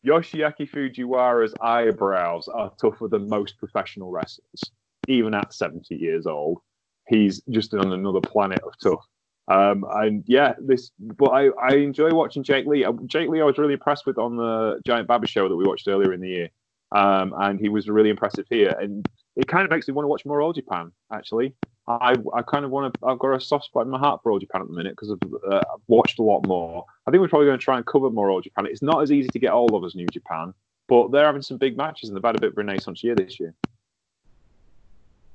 Yoshiaki 0.06 0.70
Fujiwara's 0.70 1.56
eyebrows 1.62 2.48
are 2.48 2.72
tougher 2.80 3.08
than 3.08 3.28
most 3.28 3.58
professional 3.58 4.12
wrestlers, 4.12 4.62
even 5.08 5.34
at 5.34 5.54
70 5.54 5.96
years 5.96 6.28
old. 6.28 6.60
He's 7.08 7.42
just 7.50 7.74
on 7.74 7.92
another 7.92 8.22
planet 8.22 8.60
of 8.64 8.74
tough. 8.82 9.06
Um, 9.48 9.86
and 9.92 10.24
yeah, 10.26 10.54
this, 10.60 10.92
but 11.00 11.28
I, 11.28 11.50
I 11.62 11.76
enjoy 11.76 12.12
watching 12.12 12.44
Jake 12.44 12.66
Lee. 12.66 12.84
Uh, 12.84 12.94
Jake 13.06 13.30
Lee, 13.30 13.42
I 13.42 13.46
was 13.46 13.58
really 13.58 13.74
impressed 13.74 14.06
with 14.06 14.18
on 14.18 14.38
the 14.38 14.82
Giant 14.86 15.08
Baba 15.08 15.28
show 15.28 15.48
that 15.48 15.56
we 15.56 15.66
watched 15.66 15.88
earlier 15.88 16.14
in 16.14 16.22
the 16.22 16.30
year. 16.30 16.50
Um, 16.92 17.34
and 17.38 17.60
he 17.60 17.70
was 17.70 17.88
really 17.90 18.10
impressive 18.10 18.46
here. 18.50 18.76
And 18.80 19.08
it 19.36 19.48
kind 19.48 19.64
of 19.64 19.70
makes 19.70 19.88
me 19.88 19.94
want 19.94 20.06
to 20.06 20.08
watch 20.08 20.26
more 20.26 20.42
All 20.42 20.54
Japan, 20.54 20.92
actually. 21.14 21.54
I, 21.88 22.16
I 22.34 22.42
kind 22.42 22.66
of 22.66 22.72
want 22.72 22.94
to, 22.94 23.06
I've 23.06 23.20
got 23.20 23.36
a 23.36 23.40
soft 23.40 23.66
spot 23.66 23.86
in 23.86 23.92
my 23.92 24.00
heart 24.00 24.22
for 24.24 24.32
All 24.32 24.40
Japan 24.40 24.62
at 24.62 24.68
the 24.68 24.74
minute 24.74 24.94
because 24.94 25.12
I've, 25.12 25.34
uh, 25.52 25.58
I've 25.58 25.82
watched 25.88 26.18
a 26.18 26.24
lot 26.24 26.48
more. 26.48 26.84
I 27.06 27.12
think 27.12 27.22
we're 27.22 27.28
probably 27.28 27.46
going 27.48 27.60
to 27.60 27.64
try 27.64 27.78
and 27.78 27.86
cover 27.86 28.10
more 28.10 28.32
All 28.32 28.42
Japan. 28.42 28.66
It's 28.66 28.82
not 28.82 29.04
as 29.04 29.12
easy 29.12 29.30
to 29.30 29.40
get 29.40 29.52
all 29.52 29.76
of 29.76 29.84
us 29.84 29.94
New 29.94 30.08
Japan, 30.08 30.54
but 30.88 31.12
they're 31.12 31.26
having 31.26 31.44
some 31.44 31.58
big 31.58 31.78
matches 31.78 32.10
and 32.10 32.18
they've 32.18 32.26
had 32.26 32.36
a 32.36 32.42
bit 32.42 32.52
of 32.52 32.58
renaissance 32.58 33.04
year 33.04 33.14
this 33.14 33.40
year. 33.40 33.54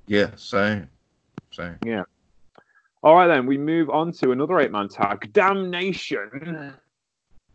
Yeah, 0.09 0.31
same. 0.35 0.89
Same. 1.52 1.76
Yeah. 1.85 2.04
All 3.02 3.14
right, 3.14 3.26
then 3.26 3.47
we 3.47 3.57
move 3.57 3.88
on 3.88 4.12
to 4.12 4.33
another 4.33 4.61
eight-man 4.61 4.88
tag, 4.88 5.33
Damnation. 5.33 6.75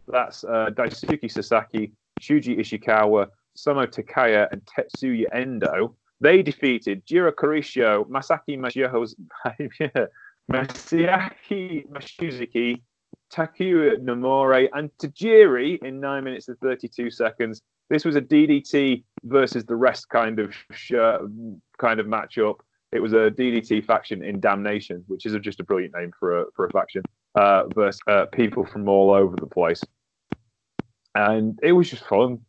That's 0.08 0.44
uh, 0.44 0.70
Daisuke 0.72 1.32
Sasaki, 1.32 1.92
Shuji 2.20 2.60
Ishikawa, 2.60 3.28
Soma 3.54 3.88
Takao, 3.88 4.48
and 4.52 4.62
Tetsuya 4.66 5.26
Endo. 5.34 5.96
They 6.22 6.42
defeated 6.42 7.06
Jiro 7.06 7.32
Kuroshio, 7.32 8.08
Masaki 8.08 8.58
Masayaki 10.52 11.88
Mochizuki, 11.90 12.82
Takuya 13.32 13.98
Nomura, 13.98 14.68
and 14.74 14.90
Tajiri 14.98 15.84
in 15.84 16.00
9 16.00 16.24
minutes 16.24 16.48
and 16.48 16.60
32 16.60 17.10
seconds. 17.12 17.62
This 17.90 18.06
was 18.06 18.16
a 18.16 18.22
DDT 18.22 19.04
versus 19.24 19.66
the 19.66 19.76
rest 19.76 20.10
kind 20.10 20.40
of 20.40 20.56
sh- 20.72 20.94
kind 21.78 22.00
of 22.00 22.06
matchup 22.08 22.56
it 22.96 23.02
was 23.02 23.14
a 23.14 23.30
DDT 23.30 23.86
faction 23.86 24.24
in 24.24 24.40
Damnation, 24.40 25.04
which 25.08 25.26
is 25.26 25.36
just 25.42 25.60
a 25.60 25.64
brilliant 25.64 25.94
name 25.96 26.12
for 26.18 26.42
a 26.42 26.46
for 26.56 26.66
a 26.66 26.72
faction, 26.72 27.04
uh, 27.36 27.64
versus 27.76 28.00
uh, 28.08 28.26
people 28.28 28.66
from 28.66 28.88
all 28.88 29.12
over 29.12 29.36
the 29.36 29.48
place, 29.48 29.84
and 31.14 31.60
it 31.62 31.74
was 31.74 31.90
just 31.90 32.06
fun. 32.06 32.40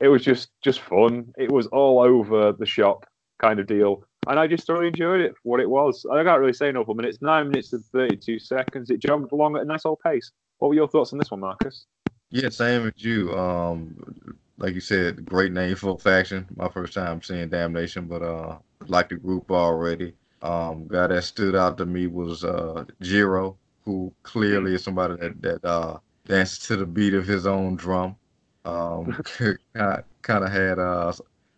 It 0.00 0.08
was 0.08 0.22
just 0.22 0.50
just 0.62 0.80
fun. 0.80 1.32
It 1.38 1.50
was 1.50 1.66
all 1.68 2.00
over 2.00 2.52
the 2.52 2.66
shop 2.66 3.06
kind 3.38 3.58
of 3.58 3.66
deal, 3.66 4.04
and 4.28 4.38
I 4.38 4.46
just 4.46 4.66
thoroughly 4.66 4.88
enjoyed 4.88 5.22
it 5.22 5.32
for 5.32 5.42
what 5.44 5.60
it 5.60 5.70
was. 5.70 6.04
I 6.12 6.22
can't 6.22 6.38
really 6.38 6.52
say 6.52 6.70
no 6.70 6.84
for 6.84 6.94
minutes. 6.94 7.18
Nine 7.22 7.48
minutes 7.48 7.72
and 7.72 7.84
thirty-two 7.86 8.38
seconds. 8.38 8.90
It 8.90 9.00
jumped 9.00 9.32
along 9.32 9.56
at 9.56 9.62
a 9.62 9.64
nice 9.64 9.86
old 9.86 10.00
pace. 10.00 10.30
What 10.58 10.68
were 10.68 10.74
your 10.74 10.88
thoughts 10.88 11.12
on 11.12 11.18
this 11.18 11.30
one, 11.30 11.40
Marcus? 11.40 11.86
Yeah, 12.30 12.50
same 12.50 12.86
as 12.86 12.92
you. 12.96 13.32
Um, 13.36 14.36
like 14.58 14.74
you 14.74 14.80
said, 14.80 15.24
great 15.24 15.52
name 15.52 15.76
for 15.76 15.94
a 15.94 15.98
faction. 15.98 16.46
My 16.56 16.68
first 16.68 16.94
time 16.94 17.22
seeing 17.22 17.48
Damnation, 17.48 18.06
but 18.06 18.22
uh, 18.22 18.58
like 18.86 19.08
the 19.08 19.16
group 19.16 19.50
already. 19.50 20.14
Um, 20.42 20.86
guy 20.88 21.06
that 21.06 21.24
stood 21.24 21.56
out 21.56 21.78
to 21.78 21.86
me 21.86 22.06
was 22.06 22.44
uh 22.44 22.84
Jiro, 23.00 23.56
who 23.84 24.12
clearly 24.22 24.74
is 24.74 24.84
somebody 24.84 25.16
that 25.16 25.40
that 25.42 25.64
uh 25.64 25.98
dances 26.26 26.58
to 26.66 26.76
the 26.76 26.86
beat 26.86 27.14
of 27.14 27.26
his 27.26 27.46
own 27.46 27.76
drum. 27.76 28.16
Um, 28.64 29.22
kind 29.74 30.44
of 30.44 30.52
had 30.52 30.78
uh 30.78 31.12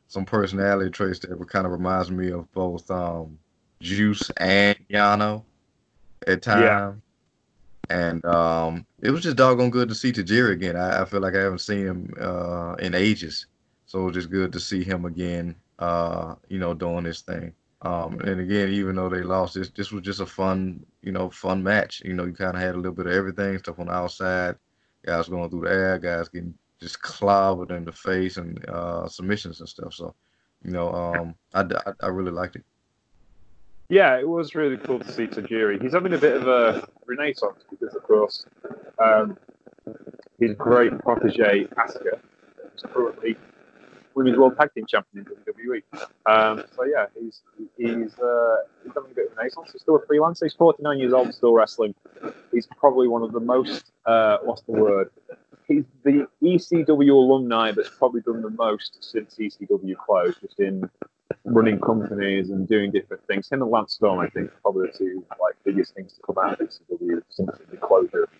some 0.08 0.24
personality 0.24 0.90
traits 0.90 1.18
that 1.20 1.48
kind 1.48 1.66
of 1.66 1.72
reminds 1.72 2.10
me 2.10 2.30
of 2.30 2.50
both 2.52 2.88
um 2.90 3.38
Juice 3.80 4.30
and 4.36 4.78
Yano 4.88 5.42
at 6.26 6.42
times. 6.42 6.64
And 7.88 8.24
um, 8.24 8.86
it 9.00 9.10
was 9.10 9.22
just 9.22 9.36
doggone 9.36 9.70
good 9.70 9.88
to 9.88 9.94
see 9.94 10.12
Tajiri 10.12 10.52
again. 10.52 10.76
I, 10.76 11.02
I 11.02 11.04
feel 11.04 11.20
like 11.20 11.34
I 11.34 11.42
haven't 11.42 11.60
seen 11.60 11.86
him 11.86 12.14
uh, 12.20 12.74
in 12.80 12.94
ages, 12.94 13.46
so 13.86 14.00
it 14.00 14.04
was 14.04 14.14
just 14.14 14.30
good 14.30 14.52
to 14.52 14.60
see 14.60 14.82
him 14.82 15.04
again. 15.04 15.54
Uh, 15.78 16.34
you 16.48 16.58
know, 16.58 16.74
doing 16.74 17.04
this 17.04 17.20
thing. 17.20 17.52
Um, 17.82 18.18
and 18.20 18.40
again, 18.40 18.70
even 18.70 18.96
though 18.96 19.08
they 19.08 19.22
lost, 19.22 19.54
this 19.54 19.70
this 19.70 19.92
was 19.92 20.02
just 20.02 20.20
a 20.20 20.26
fun, 20.26 20.84
you 21.02 21.12
know, 21.12 21.30
fun 21.30 21.62
match. 21.62 22.02
You 22.04 22.14
know, 22.14 22.24
you 22.24 22.32
kind 22.32 22.56
of 22.56 22.62
had 22.62 22.74
a 22.74 22.78
little 22.78 22.92
bit 22.92 23.06
of 23.06 23.12
everything, 23.12 23.58
stuff 23.58 23.78
on 23.78 23.86
the 23.86 23.92
outside, 23.92 24.56
guys 25.04 25.28
going 25.28 25.50
through 25.50 25.62
the 25.62 25.70
air, 25.70 25.98
guys 25.98 26.28
getting 26.28 26.54
just 26.80 27.00
clobbered 27.02 27.70
in 27.70 27.84
the 27.84 27.92
face, 27.92 28.38
and 28.38 28.64
uh, 28.68 29.06
submissions 29.06 29.60
and 29.60 29.68
stuff. 29.68 29.94
So, 29.94 30.14
you 30.64 30.70
know, 30.72 30.90
um, 30.92 31.34
I, 31.54 31.60
I, 31.60 31.92
I 32.00 32.06
really 32.08 32.32
liked 32.32 32.56
it. 32.56 32.64
Yeah, 33.88 34.18
it 34.18 34.28
was 34.28 34.54
really 34.54 34.76
cool 34.76 34.98
to 34.98 35.12
see 35.12 35.26
Tajiri. 35.26 35.80
He's 35.80 35.92
having 35.92 36.12
a 36.12 36.18
bit 36.18 36.36
of 36.36 36.48
a 36.48 36.88
renaissance 37.06 37.64
because, 37.70 37.94
of 37.94 38.02
course, 38.02 38.44
um, 38.98 39.38
his 40.40 40.54
great 40.54 40.98
protege 40.98 41.64
Asuka 41.78 42.18
is 42.74 42.82
currently 42.82 43.36
Women's 44.14 44.38
World 44.38 44.56
Tag 44.58 44.72
Team 44.74 44.86
Champion 44.86 45.26
in 45.26 45.54
WWE. 45.54 45.82
Um, 46.26 46.64
so 46.74 46.84
yeah, 46.84 47.06
he's 47.20 47.42
he's 47.76 48.18
uh, 48.18 48.56
he's 48.82 48.92
having 48.94 49.12
a 49.12 49.14
bit 49.14 49.26
of 49.26 49.32
a 49.32 49.36
renaissance. 49.36 49.70
He's 49.72 49.82
still 49.82 49.96
a 49.96 50.06
freelancer. 50.06 50.44
He's 50.44 50.54
49 50.54 50.98
years 50.98 51.12
old, 51.12 51.32
still 51.34 51.52
wrestling. 51.52 51.94
He's 52.50 52.66
probably 52.78 53.06
one 53.06 53.22
of 53.22 53.32
the 53.32 53.40
most 53.40 53.92
uh, 54.06 54.38
what's 54.42 54.62
the 54.62 54.72
word? 54.72 55.10
He's 55.68 55.84
the 56.02 56.26
ECW 56.42 57.10
alumni 57.10 57.72
that's 57.72 57.90
probably 57.90 58.22
done 58.22 58.42
the 58.42 58.50
most 58.50 58.98
since 59.00 59.36
ECW 59.36 59.96
closed, 59.96 60.40
just 60.40 60.58
in 60.60 60.88
running 61.46 61.80
companies 61.80 62.50
and 62.50 62.68
doing 62.68 62.90
different 62.90 63.26
things. 63.26 63.48
Him 63.50 63.62
and 63.62 63.70
Lance 63.70 63.94
Storm, 63.94 64.18
I 64.18 64.28
think, 64.28 64.50
probably 64.62 64.88
the 64.88 64.98
two 64.98 65.24
like 65.40 65.54
biggest 65.64 65.94
things 65.94 66.12
to 66.14 66.20
come 66.22 66.36
out 66.44 66.60
of 66.60 66.68
ECW 66.68 67.22
since 67.30 67.50
the 67.70 67.76
closure 67.76 68.24
of. 68.24 68.30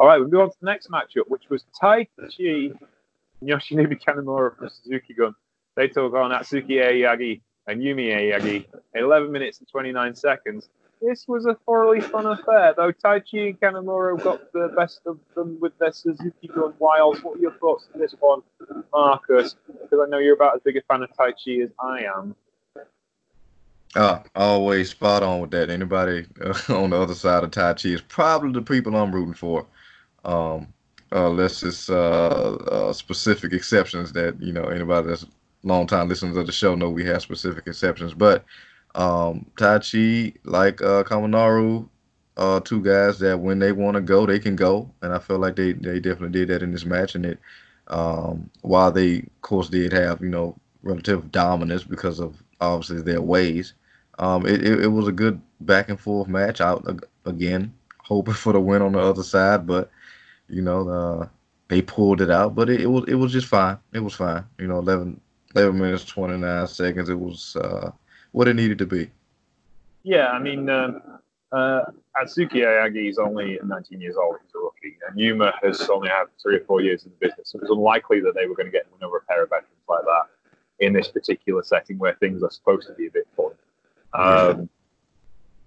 All 0.00 0.06
right, 0.06 0.20
we 0.20 0.26
move 0.26 0.40
on 0.40 0.50
to 0.50 0.56
the 0.60 0.66
next 0.66 0.90
matchup, 0.90 1.28
which 1.28 1.48
was 1.50 1.64
Tai 1.80 2.04
Chi 2.18 2.72
Yoshinobu 3.42 4.00
Kanemaru 4.00 4.56
from 4.56 4.68
Suzuki 4.68 5.14
Gun. 5.14 5.34
They 5.76 5.88
took 5.88 6.14
on 6.14 6.30
Atsuki 6.30 6.82
Aoyagi 6.82 7.40
and 7.66 7.82
Yuma 7.82 8.02
Aoyagi 8.02 8.66
11 8.94 9.32
minutes 9.32 9.58
and 9.58 9.68
29 9.68 10.14
seconds. 10.14 10.68
This 11.06 11.28
was 11.28 11.44
a 11.44 11.54
thoroughly 11.66 12.00
fun 12.00 12.24
affair, 12.24 12.72
though 12.74 12.90
Taichi 12.90 13.48
and 13.48 13.60
Kanemaru 13.60 14.22
got 14.22 14.52
the 14.52 14.72
best 14.74 15.00
of 15.04 15.18
them 15.34 15.58
with 15.60 15.76
their 15.78 15.92
Suzuki 15.92 16.48
Gun 16.48 16.72
Wiles. 16.78 17.22
What 17.22 17.36
are 17.36 17.40
your 17.40 17.52
thoughts 17.52 17.88
on 17.92 18.00
this 18.00 18.14
one, 18.20 18.42
Marcus? 18.90 19.56
Because 19.66 19.98
I 20.02 20.08
know 20.08 20.18
you're 20.18 20.34
about 20.34 20.54
as 20.54 20.62
big 20.62 20.78
a 20.78 20.82
fan 20.82 21.02
of 21.02 21.10
Taichi 21.10 21.62
as 21.62 21.70
I 21.78 22.04
am. 22.04 22.34
Uh, 23.94 24.20
always 24.34 24.90
spot 24.90 25.22
on 25.22 25.40
with 25.40 25.50
that. 25.50 25.68
Anybody 25.68 26.26
uh, 26.40 26.54
on 26.70 26.90
the 26.90 27.00
other 27.00 27.14
side 27.14 27.44
of 27.44 27.50
Taichi 27.50 27.94
is 27.94 28.00
probably 28.00 28.52
the 28.52 28.62
people 28.62 28.96
I'm 28.96 29.14
rooting 29.14 29.34
for. 29.34 29.66
Um, 30.24 30.68
uh, 31.12 31.28
unless 31.30 31.62
it's 31.62 31.90
uh, 31.90 32.56
uh, 32.70 32.92
specific 32.94 33.52
exceptions 33.52 34.10
that 34.12 34.40
you 34.40 34.52
know 34.52 34.64
anybody 34.64 35.08
that's 35.08 35.26
long 35.64 35.86
time 35.86 36.08
listeners 36.08 36.36
of 36.36 36.46
the 36.46 36.52
show 36.52 36.74
know 36.74 36.88
we 36.88 37.04
have 37.04 37.20
specific 37.20 37.66
exceptions. 37.66 38.14
But 38.14 38.44
um, 38.94 39.46
Taichi, 39.56 40.34
like 40.44 40.80
uh, 40.82 41.04
Kanemaru, 41.04 41.88
uh, 42.36 42.60
two 42.60 42.82
guys 42.82 43.18
that 43.20 43.38
when 43.38 43.58
they 43.58 43.72
want 43.72 43.94
to 43.94 44.00
go, 44.00 44.26
they 44.26 44.38
can 44.38 44.56
go, 44.56 44.90
and 45.02 45.12
I 45.12 45.18
feel 45.18 45.38
like 45.38 45.56
they 45.56 45.72
they 45.72 46.00
definitely 46.00 46.38
did 46.40 46.48
that 46.48 46.62
in 46.62 46.72
this 46.72 46.84
match. 46.84 47.14
And 47.14 47.26
it, 47.26 47.38
um, 47.88 48.50
while 48.62 48.90
they 48.90 49.18
of 49.18 49.40
course 49.42 49.68
did 49.68 49.92
have 49.92 50.20
you 50.20 50.28
know 50.28 50.56
relative 50.82 51.30
dominance 51.30 51.84
because 51.84 52.20
of 52.20 52.42
obviously 52.60 53.02
their 53.02 53.22
ways, 53.22 53.74
um, 54.18 54.46
it, 54.46 54.62
it, 54.66 54.84
it 54.84 54.88
was 54.88 55.08
a 55.08 55.12
good 55.12 55.40
back 55.60 55.88
and 55.88 56.00
forth 56.00 56.28
match. 56.28 56.60
Out 56.60 56.86
again, 57.26 57.74
hoping 57.98 58.34
for 58.34 58.52
the 58.52 58.60
win 58.60 58.82
on 58.82 58.92
the 58.92 59.00
other 59.00 59.22
side, 59.22 59.66
but 59.66 59.90
you 60.48 60.62
know, 60.62 60.88
uh, 60.88 61.28
they 61.68 61.82
pulled 61.82 62.20
it 62.20 62.30
out, 62.30 62.54
but 62.54 62.68
it, 62.70 62.80
it, 62.82 62.86
was 62.86 63.04
it 63.08 63.14
was 63.14 63.32
just 63.32 63.46
fine. 63.46 63.78
It 63.92 64.00
was 64.00 64.14
fine. 64.14 64.44
You 64.58 64.66
know, 64.68 64.78
11, 64.78 65.20
11 65.54 65.78
minutes 65.78 66.04
twenty 66.04 66.36
nine 66.36 66.66
seconds. 66.66 67.08
It 67.08 67.18
was 67.18 67.56
uh, 67.56 67.90
what 68.34 68.48
it 68.48 68.54
needed 68.54 68.78
to 68.78 68.86
be. 68.86 69.08
Yeah, 70.02 70.28
I 70.30 70.40
mean, 70.40 70.68
um, 70.68 71.00
uh, 71.52 71.82
Atsuki 72.20 72.64
Aoyagi 72.64 73.08
is 73.08 73.16
only 73.16 73.60
19 73.64 74.00
years 74.00 74.16
old. 74.16 74.36
He's 74.42 74.52
a 74.56 74.58
rookie, 74.58 74.98
and 75.08 75.18
Yuma 75.18 75.52
has 75.62 75.88
only 75.88 76.08
had 76.08 76.24
three 76.42 76.56
or 76.56 76.64
four 76.64 76.80
years 76.80 77.04
in 77.04 77.12
the 77.12 77.28
business. 77.28 77.54
It 77.54 77.62
was 77.62 77.70
unlikely 77.70 78.20
that 78.22 78.34
they 78.34 78.46
were 78.46 78.56
going 78.56 78.66
to 78.66 78.72
get 78.72 78.88
another 79.00 79.22
pair 79.28 79.44
of 79.44 79.50
veterans 79.50 79.70
like 79.88 80.02
that 80.02 80.84
in 80.84 80.92
this 80.92 81.06
particular 81.06 81.62
setting 81.62 81.96
where 81.96 82.14
things 82.14 82.42
are 82.42 82.50
supposed 82.50 82.88
to 82.88 82.92
be 82.94 83.06
a 83.06 83.10
bit 83.10 83.28
fun. 83.36 83.52
Um, 84.14 84.68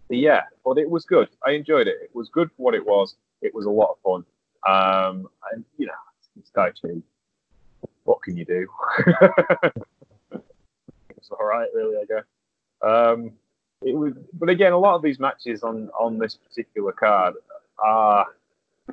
yeah. 0.09 0.17
yeah, 0.17 0.41
but 0.65 0.77
it 0.77 0.89
was 0.89 1.05
good. 1.05 1.29
I 1.45 1.51
enjoyed 1.51 1.87
it. 1.87 1.95
It 2.03 2.13
was 2.13 2.27
good 2.27 2.49
for 2.49 2.63
what 2.63 2.75
it 2.75 2.85
was. 2.85 3.15
It 3.41 3.55
was 3.55 3.65
a 3.65 3.69
lot 3.69 3.91
of 3.91 3.97
fun. 4.03 4.25
Um, 4.67 5.29
and 5.53 5.63
you 5.77 5.85
know, 5.85 5.93
it's 6.37 6.51
Taichi. 6.51 7.01
What 8.03 8.21
can 8.23 8.35
you 8.35 8.43
do? 8.43 8.67
it's 11.15 11.29
all 11.31 11.47
right, 11.47 11.69
really. 11.73 11.95
I 11.95 12.03
guess. 12.05 12.25
Um, 12.81 13.31
it 13.81 13.95
was, 13.95 14.13
but 14.33 14.49
again, 14.49 14.73
a 14.73 14.77
lot 14.77 14.95
of 14.95 15.01
these 15.01 15.19
matches 15.19 15.63
on 15.63 15.89
on 15.99 16.17
this 16.17 16.35
particular 16.35 16.91
card 16.91 17.35
are 17.83 18.25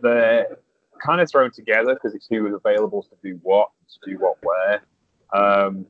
they're 0.03 0.59
kind 1.05 1.21
of 1.21 1.31
thrown 1.31 1.51
together 1.51 1.95
because 1.95 2.15
it's 2.15 2.27
who 2.29 2.47
is 2.47 2.55
available 2.55 3.03
to 3.03 3.17
do 3.23 3.39
what, 3.43 3.71
to 3.89 4.11
do 4.11 4.19
what 4.19 4.37
where, 4.43 4.83
um, 5.33 5.87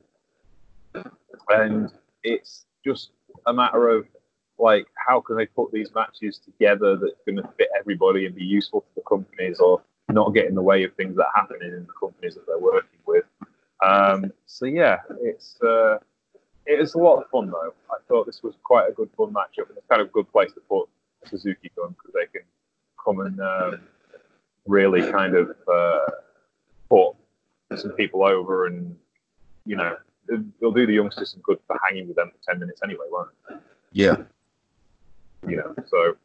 and 1.49 1.91
it's 2.23 2.65
just 2.83 3.11
a 3.47 3.53
matter 3.53 3.89
of 3.89 4.07
like 4.57 4.87
how 4.95 5.19
can 5.19 5.35
they 5.35 5.45
put 5.45 5.71
these 5.71 5.93
matches 5.93 6.39
together 6.39 6.95
that's 6.95 7.19
going 7.25 7.35
to 7.35 7.47
fit 7.57 7.67
everybody 7.77 8.25
and 8.25 8.35
be 8.35 8.43
useful 8.43 8.81
to 8.81 8.87
the 8.95 9.01
companies 9.01 9.59
or 9.59 9.81
not 10.09 10.33
get 10.33 10.45
in 10.45 10.55
the 10.55 10.61
way 10.61 10.83
of 10.83 10.93
things 10.93 11.15
that 11.17 11.25
are 11.25 11.41
happening 11.41 11.73
in 11.73 11.85
the 11.85 11.93
companies 11.99 12.35
that 12.35 12.45
they're 12.47 12.59
working 12.59 12.99
with. 13.05 13.25
Um, 13.83 14.31
so 14.45 14.65
yeah, 14.65 14.99
it's 15.21 15.61
uh, 15.61 15.97
it 16.65 16.79
is 16.79 16.95
a 16.95 16.97
lot 16.97 17.21
of 17.21 17.29
fun 17.29 17.49
though. 17.49 17.73
I 17.89 17.97
thought 18.07 18.25
this 18.25 18.41
was 18.43 18.55
quite 18.63 18.89
a 18.89 18.93
good 18.93 19.09
fun 19.17 19.33
matchup 19.33 19.69
and 19.69 19.77
it's 19.77 19.87
kind 19.89 20.01
of 20.01 20.07
a 20.07 20.11
good 20.11 20.31
place 20.31 20.51
to 20.53 20.61
put 20.61 20.87
Suzuki 21.25 21.71
Gun 21.75 21.95
because 21.97 22.13
they 22.13 22.25
can 22.31 22.47
come 23.03 23.19
and 23.19 23.39
um, 23.39 23.81
really 24.65 25.11
kind 25.11 25.35
of 25.35 25.55
uh, 25.71 26.05
put 26.89 27.15
some 27.77 27.91
people 27.91 28.23
over 28.23 28.67
and 28.67 28.95
you 29.65 29.75
know 29.75 29.95
they'll 30.59 30.71
do 30.71 30.87
the 30.87 30.93
youngsters 30.93 31.31
some 31.31 31.41
good 31.41 31.59
for 31.67 31.79
hanging 31.83 32.07
with 32.07 32.15
them 32.15 32.31
for 32.31 32.51
10 32.51 32.59
minutes 32.59 32.81
anyway, 32.83 33.05
won't 33.09 33.29
it? 33.49 33.57
Yeah, 33.91 34.17
you 35.47 35.57
know, 35.57 35.75
so 35.87 36.15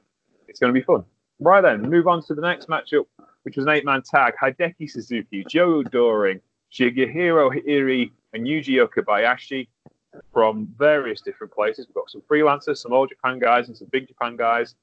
it's 0.49 0.59
going 0.59 0.73
to 0.73 0.79
be 0.79 0.85
fun. 0.85 1.05
Right 1.39 1.61
then, 1.61 1.83
move 1.83 2.07
on 2.07 2.23
to 2.25 2.35
the 2.35 2.43
next 2.43 2.69
matchup, 2.69 3.07
which 3.43 3.57
was 3.57 3.67
an 3.67 3.73
eight-man 3.73 4.03
tag: 4.03 4.35
Hideki 4.41 4.91
Suzuki, 4.91 5.45
Joe 5.49 5.83
Doering, 5.83 6.41
Shigehiro 6.73 7.51
Irie, 7.67 8.11
and 8.33 8.47
Yuji 8.47 8.85
Okabayashi 8.87 9.69
from 10.33 10.69
various 10.79 11.21
different 11.21 11.53
places. 11.53 11.87
We've 11.87 11.95
got 11.95 12.11
some 12.11 12.23
freelancers, 12.23 12.79
some 12.79 12.93
All 12.93 13.07
Japan 13.07 13.39
guys, 13.39 13.69
and 13.69 13.77
some 13.77 13.89
big 13.91 14.09
Japan 14.09 14.37
guys 14.37 14.75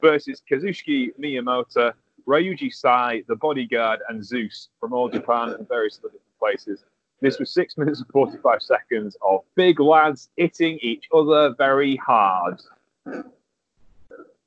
versus 0.00 0.42
Kazuchika 0.50 1.10
Miyamoto, 1.18 1.92
Ryuji 2.26 2.72
Sai, 2.72 3.22
the 3.28 3.36
bodyguard, 3.36 4.00
and 4.08 4.24
Zeus 4.24 4.68
from 4.80 4.92
all 4.92 5.08
Japan 5.08 5.50
and 5.50 5.68
various 5.68 5.98
other 5.98 6.08
different 6.08 6.38
places. 6.38 6.84
This 7.20 7.38
was 7.38 7.52
six 7.52 7.76
minutes 7.78 8.00
and 8.00 8.08
45 8.08 8.62
seconds 8.62 9.16
of 9.22 9.40
big 9.54 9.80
lads 9.80 10.30
hitting 10.36 10.78
each 10.80 11.04
other 11.12 11.54
very 11.56 11.96
hard. 11.96 12.60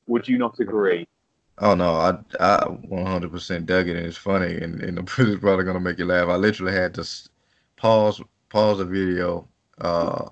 Would 0.08 0.28
you 0.28 0.38
not 0.38 0.60
agree? 0.60 1.08
Oh 1.60 1.74
no, 1.74 1.96
I 1.96 2.18
I 2.40 2.66
100% 2.66 3.66
dug 3.66 3.88
it, 3.88 3.96
and 3.98 4.06
it's 4.06 4.18
funny, 4.18 4.58
and, 4.58 4.82
and 4.82 5.00
it's 5.18 5.42
probably 5.42 5.66
gonna 5.66 5.80
make 5.80 5.98
you 5.98 6.06
laugh. 6.06 6.30
I 6.30 6.36
literally 6.36 6.74
had 6.74 6.94
to 6.96 7.08
pause 7.78 8.22
pause 8.50 8.78
the 8.78 8.86
video, 8.86 9.48
uh, 9.82 10.30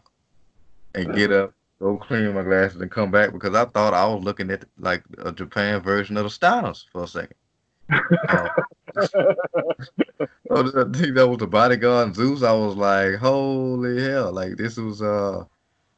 and 0.93 1.13
get 1.15 1.31
up, 1.31 1.53
go 1.79 1.97
clean 1.97 2.33
my 2.33 2.43
glasses, 2.43 2.81
and 2.81 2.91
come 2.91 3.11
back 3.11 3.31
because 3.31 3.55
I 3.55 3.65
thought 3.65 3.93
I 3.93 4.05
was 4.07 4.23
looking 4.23 4.51
at 4.51 4.65
like 4.79 5.03
a 5.19 5.31
Japan 5.31 5.81
version 5.81 6.17
of 6.17 6.23
the 6.23 6.29
Steiners 6.29 6.85
for 6.91 7.03
a 7.03 7.07
second. 7.07 7.35
Uh, 7.91 8.49
I 8.97 10.85
think 10.93 11.15
that 11.15 11.27
was 11.27 11.37
the 11.39 11.47
bodyguard 11.47 12.07
and 12.07 12.15
Zeus. 12.15 12.43
I 12.43 12.53
was 12.53 12.75
like, 12.75 13.15
holy 13.15 14.01
hell! 14.01 14.31
Like 14.31 14.57
this 14.57 14.77
was 14.77 15.01
uh, 15.01 15.43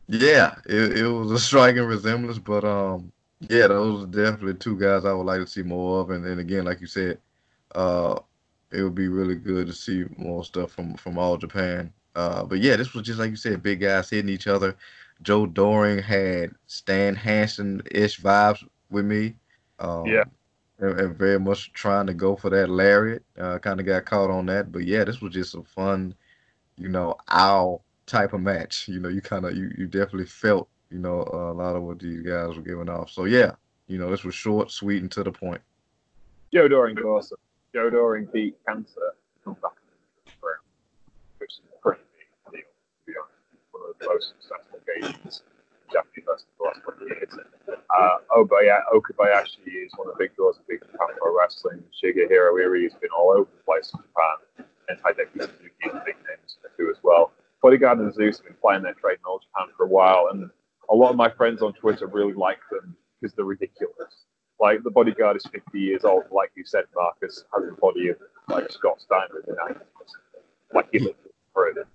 yeah, 0.08 0.56
it, 0.66 1.00
it 1.00 1.08
was 1.08 1.32
a 1.32 1.40
striking 1.40 1.84
resemblance, 1.84 2.40
but 2.40 2.64
um, 2.64 3.12
yeah, 3.42 3.68
those 3.68 4.04
are 4.04 4.08
definitely 4.08 4.56
two 4.56 4.78
guys 4.78 5.06
I 5.06 5.14
would 5.14 5.26
like 5.26 5.42
to 5.42 5.48
see 5.48 5.64
more 5.64 6.02
of. 6.02 6.10
And 6.10 6.26
then 6.26 6.40
again, 6.40 6.66
like 6.66 6.82
you 6.82 6.88
said, 6.88 7.20
uh, 7.76 8.20
it 8.72 8.82
would 8.82 8.96
be 8.96 9.10
really 9.10 9.36
good 9.36 9.68
to 9.68 9.74
see 9.74 10.06
more 10.18 10.44
stuff 10.44 10.72
from 10.72 10.96
from 10.96 11.18
all 11.18 11.38
Japan. 11.38 11.94
Uh, 12.18 12.44
but 12.44 12.60
yeah, 12.60 12.76
this 12.76 12.94
was 12.94 13.06
just 13.06 13.20
like 13.20 13.30
you 13.30 13.36
said, 13.36 13.62
big 13.62 13.80
guys 13.80 14.10
hitting 14.10 14.30
each 14.30 14.48
other. 14.48 14.76
Joe 15.22 15.46
Doering 15.46 16.00
had 16.00 16.52
Stan 16.66 17.16
Hansen 17.16 17.82
ish 17.92 18.20
vibes 18.20 18.64
with 18.90 19.06
me. 19.06 19.36
Um, 19.80 20.06
Yeah. 20.06 20.24
And, 20.80 21.00
and 21.00 21.18
very 21.18 21.40
much 21.40 21.74
trying 21.74 22.08
to 22.08 22.14
go 22.14 22.36
for 22.36 22.50
that 22.52 22.70
lariat. 22.70 23.24
Uh, 23.40 23.58
kind 23.60 23.80
of 23.80 23.86
got 23.86 24.06
caught 24.06 24.30
on 24.30 24.46
that, 24.48 24.72
but 24.72 24.86
yeah, 24.86 25.04
this 25.04 25.22
was 25.22 25.34
just 25.34 25.56
a 25.56 25.64
fun, 25.64 26.14
you 26.76 26.88
know, 26.90 27.16
owl 27.30 27.84
type 28.06 28.34
of 28.34 28.42
match. 28.42 28.88
You 28.88 29.00
know, 29.00 29.10
you 29.10 29.22
kind 29.22 29.46
of 29.46 29.56
you 29.56 29.72
you 29.78 29.86
definitely 29.86 30.26
felt 30.26 30.68
you 30.90 31.00
know 31.00 31.22
a 31.32 31.54
lot 31.54 31.76
of 31.76 31.84
what 31.84 32.00
these 32.00 32.22
guys 32.22 32.56
were 32.56 32.62
giving 32.62 32.90
off. 32.90 33.12
So 33.12 33.26
yeah, 33.26 33.52
you 33.88 33.98
know, 33.98 34.10
this 34.10 34.24
was 34.24 34.36
short, 34.36 34.72
sweet, 34.72 35.02
and 35.02 35.12
to 35.12 35.24
the 35.24 35.32
point. 35.32 35.62
Joe 36.54 36.68
Doering 36.68 36.98
awesome. 37.00 37.38
Joe 37.74 37.90
Doering 37.90 38.28
beat 38.34 38.56
Cancer 38.66 39.14
come 39.44 39.56
back 39.62 39.72
in 39.82 40.26
the 40.26 40.48
round, 40.48 40.60
which 41.40 41.52
is 41.52 41.62
a 41.74 41.82
pretty 41.82 42.02
big 42.16 42.28
deal, 42.52 42.62
to 42.62 43.06
be 43.06 43.14
honest. 43.18 43.34
One 43.72 43.84
of 43.84 43.87
most 44.06 44.34
successful 44.38 44.80
games 44.86 45.42
in 45.42 45.94
Japanese 45.94 46.26
wrestling 46.28 46.54
for 46.58 46.64
the 46.64 46.66
last 46.66 46.82
20 46.84 47.06
years. 47.06 47.34
Uh, 47.68 48.18
Obaya, 48.36 48.82
Okabayashi 48.94 49.86
is 49.86 49.92
one 49.96 50.08
of 50.08 50.18
the 50.18 50.20
big 50.20 50.36
draws 50.36 50.58
of 50.58 50.68
big 50.68 50.82
Japan 50.82 51.16
pro 51.18 51.36
wrestling. 51.38 51.84
Shigehiro 51.96 52.60
Iri 52.60 52.84
has 52.84 52.94
been 53.00 53.10
all 53.18 53.32
over 53.32 53.50
the 53.50 53.64
place 53.64 53.92
in 53.94 54.02
Japan, 54.06 54.68
and 54.90 54.98
Hideki 55.02 55.42
Suzuki 55.42 55.86
is 55.86 55.94
a 55.94 56.04
big 56.06 56.16
name 56.28 56.38
too 56.78 56.90
as 56.90 56.98
well. 57.04 57.32
Bodyguard 57.62 58.00
and 58.00 58.14
Zeus 58.14 58.38
have 58.38 58.46
been 58.46 58.56
playing 58.62 58.84
their 58.84 58.94
trade 58.94 59.18
in 59.18 59.26
all 59.26 59.40
Japan 59.40 59.74
for 59.76 59.86
a 59.86 59.90
while, 59.90 60.30
and 60.32 60.50
a 60.90 60.96
lot 60.96 61.10
of 61.10 61.16
my 61.16 61.30
friends 61.30 61.62
on 61.62 61.74
Twitter 61.74 62.08
really 62.08 62.34
like 62.34 62.60
them 62.72 62.96
because 63.20 63.36
they're 63.36 63.46
ridiculous. 63.46 64.26
Like 64.60 64.84
the 64.84 64.92
bodyguard 64.92 65.38
is 65.38 65.46
50 65.52 65.80
years 65.80 66.04
old, 66.04 66.24
like 66.32 66.52
you 66.56 66.66
said, 66.66 66.86
Marcus 66.96 67.44
has 67.54 67.64
the 67.64 67.76
body 67.80 68.10
of 68.10 68.18
like 68.50 68.72
Scott 68.72 69.00
Steiner 69.02 69.44
in 69.48 69.54
the 69.54 69.74
90s. 69.74 69.82
Like 70.74 70.88
he 70.92 71.00
looked 71.00 71.28
for 71.54 71.68
it. 71.70 71.88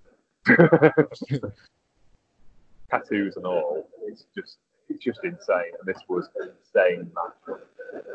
Tattoos 2.93 3.37
and 3.37 3.47
all. 3.47 3.89
It's 4.07 4.27
just 4.37 4.59
it's 4.89 5.03
just 5.03 5.21
insane. 5.25 5.73
And 5.79 5.87
this 5.87 6.03
was 6.09 6.29
an 6.41 6.51
insane 6.61 7.11
match. 7.15 7.59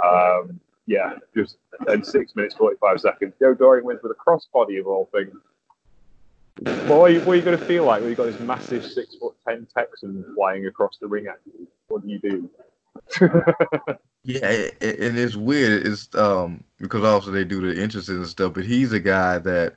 Um, 0.05 0.59
yeah, 0.85 1.13
just 1.35 1.57
in 1.89 2.03
six 2.03 2.35
minutes, 2.35 2.55
45 2.55 3.01
seconds. 3.01 3.33
Joe 3.39 3.53
Doering 3.53 3.83
wins 3.85 3.99
with 4.03 4.11
a 4.11 4.15
crossbody 4.15 4.79
of 4.79 4.87
all 4.87 5.09
things. 5.11 5.33
What 6.87 7.01
are 7.01 7.09
you, 7.09 7.19
what 7.21 7.33
are 7.33 7.35
you 7.35 7.41
going 7.41 7.57
to 7.57 7.65
feel 7.65 7.83
like 7.85 8.01
when 8.01 8.09
you've 8.09 8.17
got 8.17 8.25
this 8.25 8.39
massive 8.39 8.85
six 8.85 9.15
foot 9.15 9.35
ten 9.47 9.67
Texan 9.75 10.25
flying 10.35 10.65
across 10.67 10.97
the 10.99 11.07
ring 11.07 11.27
at 11.27 11.39
you? 11.45 11.67
What 11.87 12.03
do 12.03 12.09
you 12.09 12.19
do? 12.19 12.49
Yeah, 14.23 14.49
it, 14.49 14.77
it- 14.81 14.99
and 14.99 15.17
it's 15.17 15.37
weird. 15.37 15.87
It's 15.87 16.13
um 16.13 16.61
because 16.79 17.03
also 17.05 17.31
they 17.31 17.45
do 17.45 17.61
the 17.61 17.81
entrances 17.81 18.09
and 18.17 18.27
stuff, 18.27 18.53
but 18.55 18.65
he's 18.65 18.91
a 18.91 18.99
guy 18.99 19.37
that 19.37 19.75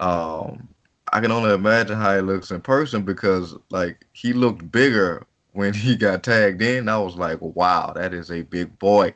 um 0.00 0.68
I 1.12 1.20
can 1.20 1.32
only 1.32 1.52
imagine 1.52 1.96
how 1.96 2.14
he 2.14 2.20
looks 2.20 2.50
in 2.50 2.60
person 2.60 3.02
because 3.02 3.56
like 3.70 4.04
he 4.12 4.32
looked 4.32 4.70
bigger 4.70 5.26
when 5.52 5.74
he 5.74 5.96
got 5.96 6.22
tagged 6.22 6.62
in. 6.62 6.88
I 6.88 6.98
was 6.98 7.16
like, 7.16 7.40
wow, 7.40 7.92
that 7.94 8.14
is 8.14 8.30
a 8.30 8.42
big 8.42 8.78
boy. 8.78 9.14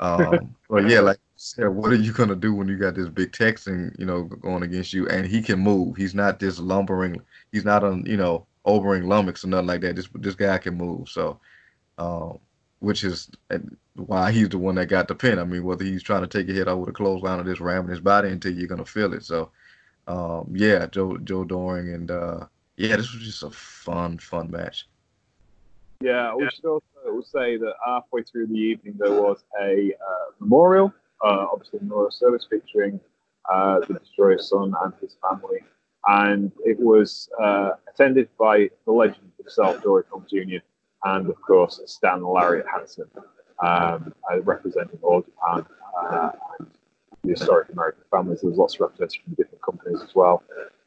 Um, 0.00 0.54
but 0.68 0.88
yeah, 0.88 1.00
like 1.00 1.18
said, 1.36 1.68
what 1.68 1.92
are 1.92 1.96
you 1.96 2.12
gonna 2.12 2.34
do 2.34 2.54
when 2.54 2.68
you 2.68 2.76
got 2.76 2.94
this 2.94 3.08
big 3.08 3.32
Texan, 3.32 3.94
you 3.98 4.06
know, 4.06 4.24
going 4.24 4.62
against 4.62 4.92
you, 4.92 5.08
and 5.08 5.26
he 5.26 5.42
can 5.42 5.58
move. 5.58 5.96
He's 5.96 6.14
not 6.14 6.40
this 6.40 6.58
lumbering. 6.58 7.20
He's 7.52 7.64
not 7.64 7.84
on, 7.84 8.04
you 8.06 8.16
know, 8.16 8.46
overing 8.64 9.08
lummox 9.08 9.44
or 9.44 9.48
nothing 9.48 9.66
like 9.66 9.82
that. 9.82 9.96
This 9.96 10.08
this 10.14 10.34
guy 10.34 10.58
can 10.58 10.76
move. 10.76 11.08
So, 11.08 11.38
um, 11.98 12.38
which 12.80 13.04
is 13.04 13.30
why 13.94 14.32
he's 14.32 14.48
the 14.48 14.58
one 14.58 14.74
that 14.76 14.86
got 14.86 15.08
the 15.08 15.14
pin. 15.14 15.38
I 15.38 15.44
mean, 15.44 15.64
whether 15.64 15.84
he's 15.84 16.02
trying 16.02 16.22
to 16.22 16.26
take 16.26 16.48
a 16.48 16.52
hit 16.52 16.68
out 16.68 16.78
with 16.78 16.88
a 16.88 16.92
clothesline 16.92 17.40
or 17.40 17.44
just 17.44 17.60
ramming 17.60 17.90
his 17.90 18.00
body 18.00 18.30
until 18.30 18.52
you're 18.52 18.68
gonna 18.68 18.84
feel 18.84 19.12
it. 19.12 19.24
So, 19.24 19.50
um, 20.06 20.52
yeah, 20.54 20.86
Joe 20.86 21.18
Joe 21.18 21.44
Doering 21.44 21.92
and 21.92 22.10
uh, 22.10 22.46
yeah, 22.76 22.96
this 22.96 23.12
was 23.12 23.22
just 23.22 23.42
a 23.42 23.50
fun 23.50 24.18
fun 24.18 24.50
match. 24.50 24.86
Yeah, 26.00 26.34
we 26.34 26.48
should 26.50 26.66
also 26.66 27.22
say 27.22 27.56
that 27.56 27.74
halfway 27.84 28.22
through 28.22 28.48
the 28.48 28.54
evening 28.54 28.96
there 28.98 29.12
was 29.12 29.44
a 29.60 29.92
uh, 29.94 30.30
memorial, 30.40 30.92
uh, 31.24 31.46
obviously 31.50 31.78
a 31.78 31.82
memorial 31.82 32.10
service 32.10 32.46
featuring 32.48 33.00
uh, 33.50 33.80
the 33.80 33.94
Destroyer's 33.94 34.48
son 34.48 34.74
and 34.82 34.92
his 35.00 35.16
family, 35.22 35.60
and 36.06 36.52
it 36.64 36.78
was 36.78 37.30
uh, 37.40 37.70
attended 37.88 38.28
by 38.38 38.68
the 38.84 38.92
legend 38.92 39.32
himself, 39.38 39.82
Dory 39.82 40.02
Funk 40.10 40.28
Jr., 40.28 40.58
and 41.04 41.28
of 41.28 41.40
course 41.40 41.80
Stan 41.86 42.22
Lariat 42.22 42.66
Hansen, 42.70 43.08
um, 43.60 44.12
uh, 44.30 44.40
representing 44.42 44.98
all 45.02 45.22
Japan 45.22 45.64
uh, 45.98 46.30
and 46.58 46.68
the 47.26 47.32
historic 47.32 47.68
American 47.70 48.02
families. 48.10 48.40
There 48.40 48.50
was 48.50 48.58
lots 48.58 48.74
of 48.74 48.80
representatives 48.80 49.22
from 49.24 49.34
different 49.34 49.62
companies 49.62 50.02
as 50.02 50.14
well, 50.14 50.42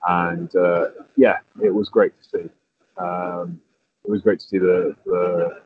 and 0.07 0.53
uh, 0.55 0.89
yeah, 1.17 1.37
it 1.63 1.73
was 1.73 1.89
great 1.89 2.13
to 2.21 2.29
see. 2.29 2.49
Um, 2.97 3.61
it 4.05 4.11
was 4.11 4.21
great 4.21 4.39
to 4.39 4.45
see 4.45 4.57
the 4.57 4.95
the, 5.05 5.61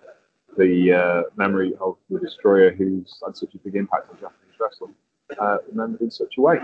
the 0.58 0.94
uh, 0.94 1.24
memory 1.36 1.74
of 1.80 1.98
the 2.10 2.20
destroyer 2.20 2.72
who's 2.72 3.20
had 3.26 3.36
such 3.36 3.54
a 3.54 3.58
big 3.60 3.76
impact 3.76 4.10
on 4.10 4.18
Japanese 4.20 4.60
wrestling 4.60 4.94
uh, 5.40 5.58
remembered 5.70 6.02
in 6.02 6.12
such 6.12 6.38
a 6.38 6.42
way. 6.42 6.60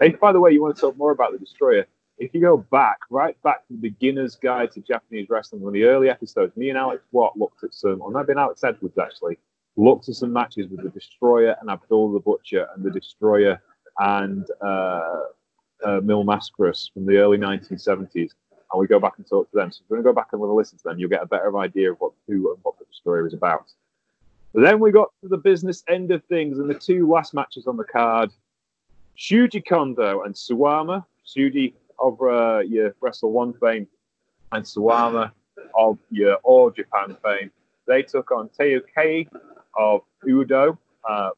Hey, 0.00 0.10
by 0.10 0.32
the 0.32 0.40
way, 0.40 0.52
you 0.52 0.62
want 0.62 0.76
to 0.76 0.80
talk 0.80 0.96
more 0.96 1.10
about 1.10 1.32
the 1.32 1.38
destroyer? 1.38 1.86
If 2.18 2.34
you 2.34 2.40
go 2.40 2.56
back, 2.56 2.98
right 3.10 3.40
back 3.42 3.66
to 3.68 3.74
the 3.74 3.78
beginner's 3.78 4.34
guide 4.34 4.72
to 4.72 4.80
Japanese 4.80 5.28
wrestling, 5.30 5.62
one 5.62 5.70
of 5.70 5.74
the 5.74 5.84
early 5.84 6.10
episodes, 6.10 6.56
me 6.56 6.68
and 6.68 6.78
Alex 6.78 7.02
Watt 7.12 7.36
looked 7.36 7.62
at 7.62 7.72
some, 7.74 8.02
or 8.02 8.10
maybe 8.10 8.38
Alex 8.38 8.64
Edwards 8.64 8.98
actually, 8.98 9.38
looked 9.78 10.08
at 10.08 10.14
some 10.16 10.32
matches 10.32 10.68
with 10.68 10.82
the 10.82 10.90
destroyer 10.90 11.56
and 11.60 11.70
Abdul 11.70 12.12
the 12.12 12.20
Butcher 12.20 12.66
and 12.74 12.84
the 12.84 12.90
destroyer 12.90 13.60
and 13.98 14.46
uh, 14.60 15.20
uh, 15.84 16.00
Mil 16.02 16.24
Mascaras 16.24 16.92
from 16.92 17.06
the 17.06 17.18
early 17.18 17.38
1970s 17.38 18.32
and 18.72 18.80
we 18.80 18.86
go 18.86 19.00
back 19.00 19.14
and 19.16 19.26
talk 19.26 19.50
to 19.50 19.56
them. 19.56 19.72
So 19.72 19.80
if 19.82 19.90
you're 19.90 19.96
going 19.96 20.04
to 20.04 20.10
go 20.10 20.14
back 20.14 20.28
and 20.32 20.42
listen 20.42 20.78
to 20.78 20.84
them, 20.84 20.98
you'll 20.98 21.08
get 21.08 21.22
a 21.22 21.26
better 21.26 21.56
idea 21.58 21.92
of 21.92 21.98
what 21.98 22.12
who 22.26 22.52
and 22.52 22.58
what 22.62 22.78
the 22.78 22.84
story 22.90 23.26
is 23.26 23.34
about. 23.34 23.70
But 24.52 24.62
then 24.62 24.80
we 24.80 24.92
got 24.92 25.10
to 25.22 25.28
the 25.28 25.36
business 25.36 25.84
end 25.88 26.10
of 26.10 26.24
things, 26.24 26.58
and 26.58 26.68
the 26.68 26.74
two 26.74 27.08
last 27.08 27.34
matches 27.34 27.66
on 27.66 27.76
the 27.76 27.84
card: 27.84 28.30
Shuji 29.16 29.66
Kondo 29.66 30.22
and 30.22 30.34
Suwama. 30.34 31.04
Shuji 31.26 31.74
of 31.98 32.20
uh, 32.22 32.60
your 32.60 32.94
Wrestle 33.00 33.32
One 33.32 33.52
fame, 33.54 33.86
and 34.52 34.64
Suwama 34.64 35.32
of 35.74 35.98
your 36.10 36.36
All 36.36 36.70
Japan 36.70 37.16
fame. 37.22 37.50
They 37.86 38.02
took 38.02 38.30
on 38.30 38.48
Teo 38.50 38.80
of 39.78 40.02
Udo, 40.28 40.78
uh, 41.08 41.30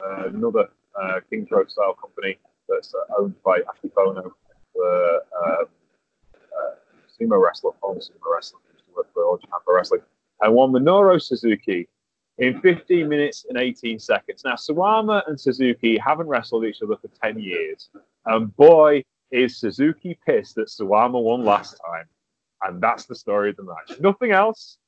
uh, 0.00 0.22
another 0.26 0.68
uh, 1.00 1.20
King 1.28 1.46
Pro 1.46 1.64
style 1.66 1.94
company 1.94 2.38
that's 2.68 2.94
uh, 2.94 3.14
owned 3.18 3.34
by 3.42 3.60
Akebono. 3.60 4.30
The 4.74 5.20
uh, 5.44 5.64
sumo 7.18 7.42
wrestler, 7.42 7.72
former 7.80 8.00
sumo 8.00 8.32
wrestler, 8.32 8.60
used 8.72 8.84
to 8.86 8.94
work 8.94 9.12
for 9.14 9.24
All 9.24 9.38
Japan 9.38 9.60
Wrestling, 9.66 10.02
and 10.42 10.54
won 10.54 10.70
Minoru 10.70 11.20
Suzuki 11.20 11.88
in 12.38 12.60
15 12.60 13.08
minutes 13.08 13.46
and 13.48 13.58
18 13.58 13.98
seconds. 13.98 14.42
Now, 14.44 14.54
Suwama 14.54 15.26
and 15.26 15.40
Suzuki 15.40 15.96
haven't 15.96 16.26
wrestled 16.26 16.66
each 16.66 16.82
other 16.82 16.96
for 16.96 17.08
10 17.22 17.40
years, 17.40 17.88
and 18.26 18.54
boy, 18.56 19.02
is 19.30 19.56
Suzuki 19.56 20.18
pissed 20.26 20.54
that 20.56 20.68
Suwama 20.68 21.20
won 21.20 21.44
last 21.44 21.80
time. 21.84 22.04
And 22.62 22.80
that's 22.80 23.06
the 23.06 23.14
story 23.14 23.50
of 23.50 23.56
the 23.56 23.64
match. 23.64 24.00
Nothing 24.00 24.32
else. 24.32 24.78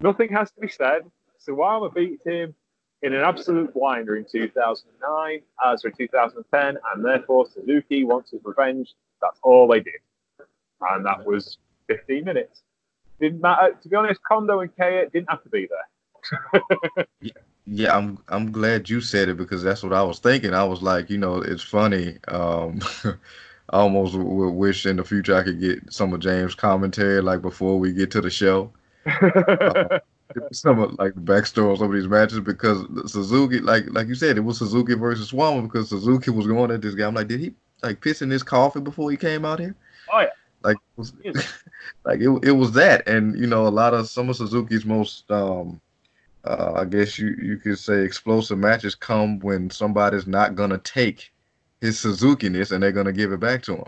Nothing 0.00 0.30
has 0.30 0.50
to 0.52 0.60
be 0.60 0.68
said. 0.68 1.02
Suwama 1.46 1.94
beat 1.94 2.20
him 2.24 2.54
in 3.02 3.14
an 3.14 3.22
absolute 3.22 3.72
blinder 3.72 4.16
in 4.16 4.24
2009, 4.24 5.40
uh, 5.64 5.76
sorry, 5.76 5.94
2010, 5.96 6.78
and 6.94 7.04
therefore 7.04 7.46
Suzuki 7.48 8.04
wants 8.04 8.30
his 8.30 8.40
revenge. 8.44 8.94
That's 9.20 9.38
all 9.42 9.68
they 9.68 9.80
did. 9.80 9.94
And 10.80 11.06
that 11.06 11.24
was 11.24 11.58
15 11.88 12.24
minutes. 12.24 12.62
Didn't 13.20 13.40
matter. 13.40 13.76
To 13.80 13.88
be 13.88 13.96
honest, 13.96 14.20
Kondo 14.22 14.60
and 14.60 14.76
Kaya 14.76 15.08
didn't 15.10 15.30
have 15.30 15.42
to 15.42 15.48
be 15.48 15.68
there. 15.68 17.06
Yeah, 17.70 17.94
I'm 17.94 18.18
I'm 18.28 18.50
glad 18.50 18.88
you 18.88 19.02
said 19.02 19.28
it 19.28 19.36
because 19.36 19.62
that's 19.62 19.82
what 19.82 19.92
I 19.92 20.02
was 20.02 20.20
thinking. 20.20 20.54
I 20.54 20.64
was 20.64 20.80
like, 20.80 21.10
you 21.10 21.18
know, 21.18 21.36
it's 21.42 21.62
funny. 21.62 22.16
Um, 22.26 22.80
I 23.04 23.80
almost 23.80 24.14
w- 24.14 24.48
wish 24.48 24.86
in 24.86 24.96
the 24.96 25.04
future 25.04 25.36
I 25.36 25.42
could 25.42 25.60
get 25.60 25.92
some 25.92 26.14
of 26.14 26.20
James' 26.20 26.54
commentary, 26.54 27.20
like 27.20 27.42
before 27.42 27.78
we 27.78 27.92
get 27.92 28.10
to 28.12 28.22
the 28.22 28.30
show. 28.30 28.72
Uh, 29.04 29.98
some 30.52 30.78
of 30.78 30.98
like 30.98 31.14
the 31.14 31.20
backstory 31.20 31.72
of 31.72 31.78
some 31.78 31.88
of 31.88 31.94
these 31.94 32.08
matches 32.08 32.40
because 32.40 32.84
Suzuki, 33.10 33.60
like 33.60 33.84
like 33.90 34.08
you 34.08 34.14
said, 34.14 34.36
it 34.36 34.40
was 34.40 34.58
Suzuki 34.58 34.94
versus 34.94 35.32
Suwama 35.32 35.62
because 35.62 35.88
Suzuki 35.88 36.30
was 36.30 36.46
going 36.46 36.70
at 36.70 36.82
this 36.82 36.94
guy. 36.94 37.06
I'm 37.06 37.14
like, 37.14 37.28
did 37.28 37.40
he 37.40 37.54
like 37.82 38.00
piss 38.00 38.22
in 38.22 38.30
his 38.30 38.42
coffee 38.42 38.80
before 38.80 39.10
he 39.10 39.16
came 39.16 39.44
out 39.44 39.58
here? 39.58 39.74
Oh 40.12 40.20
yeah. 40.20 40.28
Like, 40.62 40.76
it 40.76 40.98
was, 40.98 41.12
like 42.04 42.20
it, 42.20 42.28
it 42.42 42.52
was 42.52 42.72
that, 42.72 43.08
and 43.08 43.38
you 43.38 43.46
know, 43.46 43.66
a 43.66 43.68
lot 43.68 43.94
of 43.94 44.08
some 44.08 44.28
of 44.28 44.36
Suzuki's 44.36 44.84
most, 44.84 45.30
um, 45.30 45.80
uh, 46.44 46.72
I 46.76 46.84
guess 46.84 47.18
you 47.18 47.36
you 47.40 47.58
could 47.58 47.78
say, 47.78 48.02
explosive 48.02 48.58
matches 48.58 48.94
come 48.94 49.38
when 49.40 49.70
somebody's 49.70 50.26
not 50.26 50.56
gonna 50.56 50.78
take 50.78 51.32
his 51.80 51.98
Suzuki-ness 51.98 52.72
and 52.72 52.82
they're 52.82 52.92
gonna 52.92 53.12
give 53.12 53.32
it 53.32 53.40
back 53.40 53.62
to 53.64 53.76
him. 53.76 53.84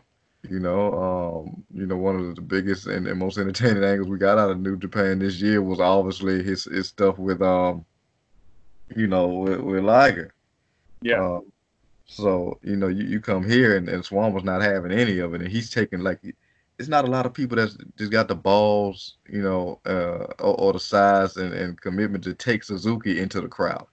You 0.49 0.59
know, 0.59 0.95
um, 0.95 1.65
you 1.73 1.87
know, 1.87 1.97
one 1.97 2.17
of 2.17 2.35
the 2.35 2.41
biggest 2.41 2.87
and, 2.87 3.07
and, 3.07 3.19
most 3.19 3.37
entertaining 3.37 3.85
angles 3.85 4.09
we 4.09 4.17
got 4.17 4.39
out 4.39 4.51
of 4.51 4.59
New 4.59 4.77
Japan 4.79 5.19
this 5.19 5.41
year 5.41 5.61
was 5.61 5.81
obviously 5.81 6.43
his 6.43 6.65
his 6.65 6.89
stuff 6.89 7.19
with 7.19 7.43
um, 7.43 7.85
you 8.97 9.07
know, 9.07 9.29
with, 9.29 9.61
with 9.61 9.85
Liger. 9.85 10.33
Yeah. 11.03 11.23
Uh, 11.23 11.41
so 12.07 12.59
you 12.63 12.77
know, 12.77 12.89
you, 12.89 13.05
you 13.05 13.21
come 13.21 13.49
here 13.49 13.77
and, 13.77 13.89
and 13.89 14.05
Swan 14.05 14.33
was 14.33 14.43
not 14.43 14.63
having 14.63 14.93
any 14.93 15.19
of 15.19 15.35
it, 15.35 15.43
and 15.43 15.51
he's 15.51 15.71
taking 15.71 16.01
like 16.01 16.21
it's 16.81 16.89
not 16.89 17.05
a 17.05 17.11
lot 17.11 17.27
of 17.27 17.35
people 17.35 17.57
that's 17.59 17.77
just 17.99 18.11
got 18.11 18.27
the 18.27 18.35
balls, 18.35 19.19
you 19.29 19.43
know, 19.43 19.79
uh, 19.85 20.25
or, 20.39 20.59
or, 20.59 20.73
the 20.73 20.81
size 20.81 21.37
and, 21.37 21.53
and 21.53 21.79
commitment 21.79 22.25
to 22.25 22.33
take 22.33 22.65
Suzuki 22.65 23.21
into 23.21 23.43
the 23.43 23.49
crowd. 23.49 23.87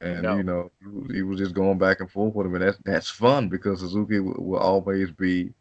And 0.00 0.22
no. 0.22 0.36
you 0.36 0.44
know, 0.44 0.70
he, 1.12 1.22
was 1.22 1.40
just 1.40 1.52
going 1.52 1.78
back 1.78 1.98
and 1.98 2.08
forth 2.08 2.34
with 2.34 2.46
him, 2.46 2.54
and 2.54 2.64
that's 2.64 2.78
that's 2.84 3.10
fun 3.10 3.48
because 3.48 3.80
Suzuki 3.80 4.20
will, 4.20 4.36
will 4.38 4.58
always 4.58 5.10
be 5.10 5.52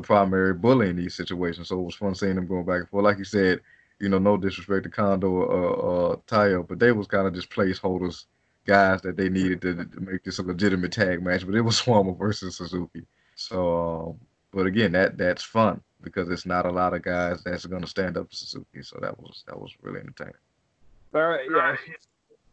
the 0.00 0.06
primary 0.06 0.54
bully 0.54 0.90
in 0.90 0.96
these 0.96 1.14
situations. 1.14 1.68
So 1.68 1.80
it 1.80 1.84
was 1.84 1.94
fun 1.94 2.14
seeing 2.14 2.36
them 2.36 2.46
going 2.46 2.64
back 2.64 2.80
and 2.80 2.88
forth. 2.88 3.04
Like 3.04 3.18
you 3.18 3.24
said, 3.24 3.60
you 4.00 4.08
know, 4.08 4.18
no 4.18 4.36
disrespect 4.36 4.84
to 4.84 4.90
Kondo 4.90 5.28
or, 5.28 5.44
or 5.44 6.16
Tayo, 6.26 6.66
but 6.66 6.78
they 6.78 6.92
was 6.92 7.06
kind 7.06 7.26
of 7.26 7.34
just 7.34 7.50
placeholders, 7.50 8.26
guys 8.64 9.02
that 9.02 9.16
they 9.16 9.28
needed 9.28 9.60
to, 9.62 9.74
to, 9.74 10.00
make 10.00 10.22
this 10.22 10.38
a 10.38 10.42
legitimate 10.42 10.92
tag 10.92 11.22
match. 11.22 11.44
But 11.44 11.56
it 11.56 11.62
was 11.62 11.80
Suwama 11.80 12.16
versus 12.16 12.56
Suzuki. 12.56 13.04
So, 13.34 14.10
um, 14.10 14.20
but 14.52 14.66
again, 14.66 14.92
that 14.92 15.18
that's 15.18 15.42
fun 15.42 15.80
because 16.00 16.30
it's 16.30 16.46
not 16.46 16.66
a 16.66 16.70
lot 16.70 16.94
of 16.94 17.02
guys 17.02 17.42
that's 17.42 17.66
going 17.66 17.82
to 17.82 17.88
stand 17.88 18.16
up 18.16 18.30
to 18.30 18.36
Suzuki. 18.36 18.82
So 18.82 18.98
that 19.02 19.18
was 19.20 19.42
that 19.46 19.58
was 19.58 19.72
really 19.82 20.00
entertaining. 20.00 20.34
Very 21.12 21.48
yeah. 21.50 21.76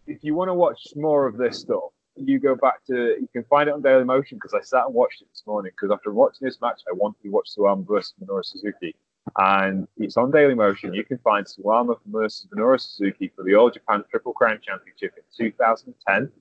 If 0.08 0.24
you 0.24 0.36
want 0.36 0.50
to 0.50 0.54
watch 0.54 0.80
more 0.96 1.28
of 1.28 1.38
this 1.38 1.62
stuff, 1.62 1.92
you 2.18 2.40
go 2.40 2.56
back 2.56 2.84
to 2.86 3.18
you 3.20 3.28
can 3.34 3.44
find 3.46 3.68
it 3.70 3.74
on 3.74 3.82
Daily 3.82 4.04
Motion 4.04 4.38
because 4.38 4.54
I 4.54 4.62
sat 4.62 4.86
and 4.86 4.94
watched 4.94 5.22
it 5.22 5.28
this 5.32 5.44
morning 5.46 5.72
because 5.76 5.94
after 5.94 6.12
watching 6.12 6.46
this 6.46 6.62
match, 6.62 6.82
I 6.90 6.94
wanted 6.94 7.22
to 7.24 7.30
watch 7.30 7.50
Suwama 7.58 7.86
versus 7.88 8.14
Minoru 8.24 8.46
Suzuki, 8.46 8.96
and 9.38 9.88
it's 9.98 10.18
on 10.18 10.32
Daily 10.32 10.56
Motion. 10.56 10.94
You 10.94 11.04
can 11.04 11.18
find 11.20 11.46
Suwama 11.46 11.98
versus 12.06 12.48
Minoru 12.54 12.80
Suzuki 12.80 13.32
for 13.36 13.44
the 13.44 13.56
All 13.56 13.70
Japan 13.70 14.04
Triple 14.10 14.34
Crown 14.34 14.60
Championship 14.66 15.14
in 15.18 15.24
2010. 15.46 16.32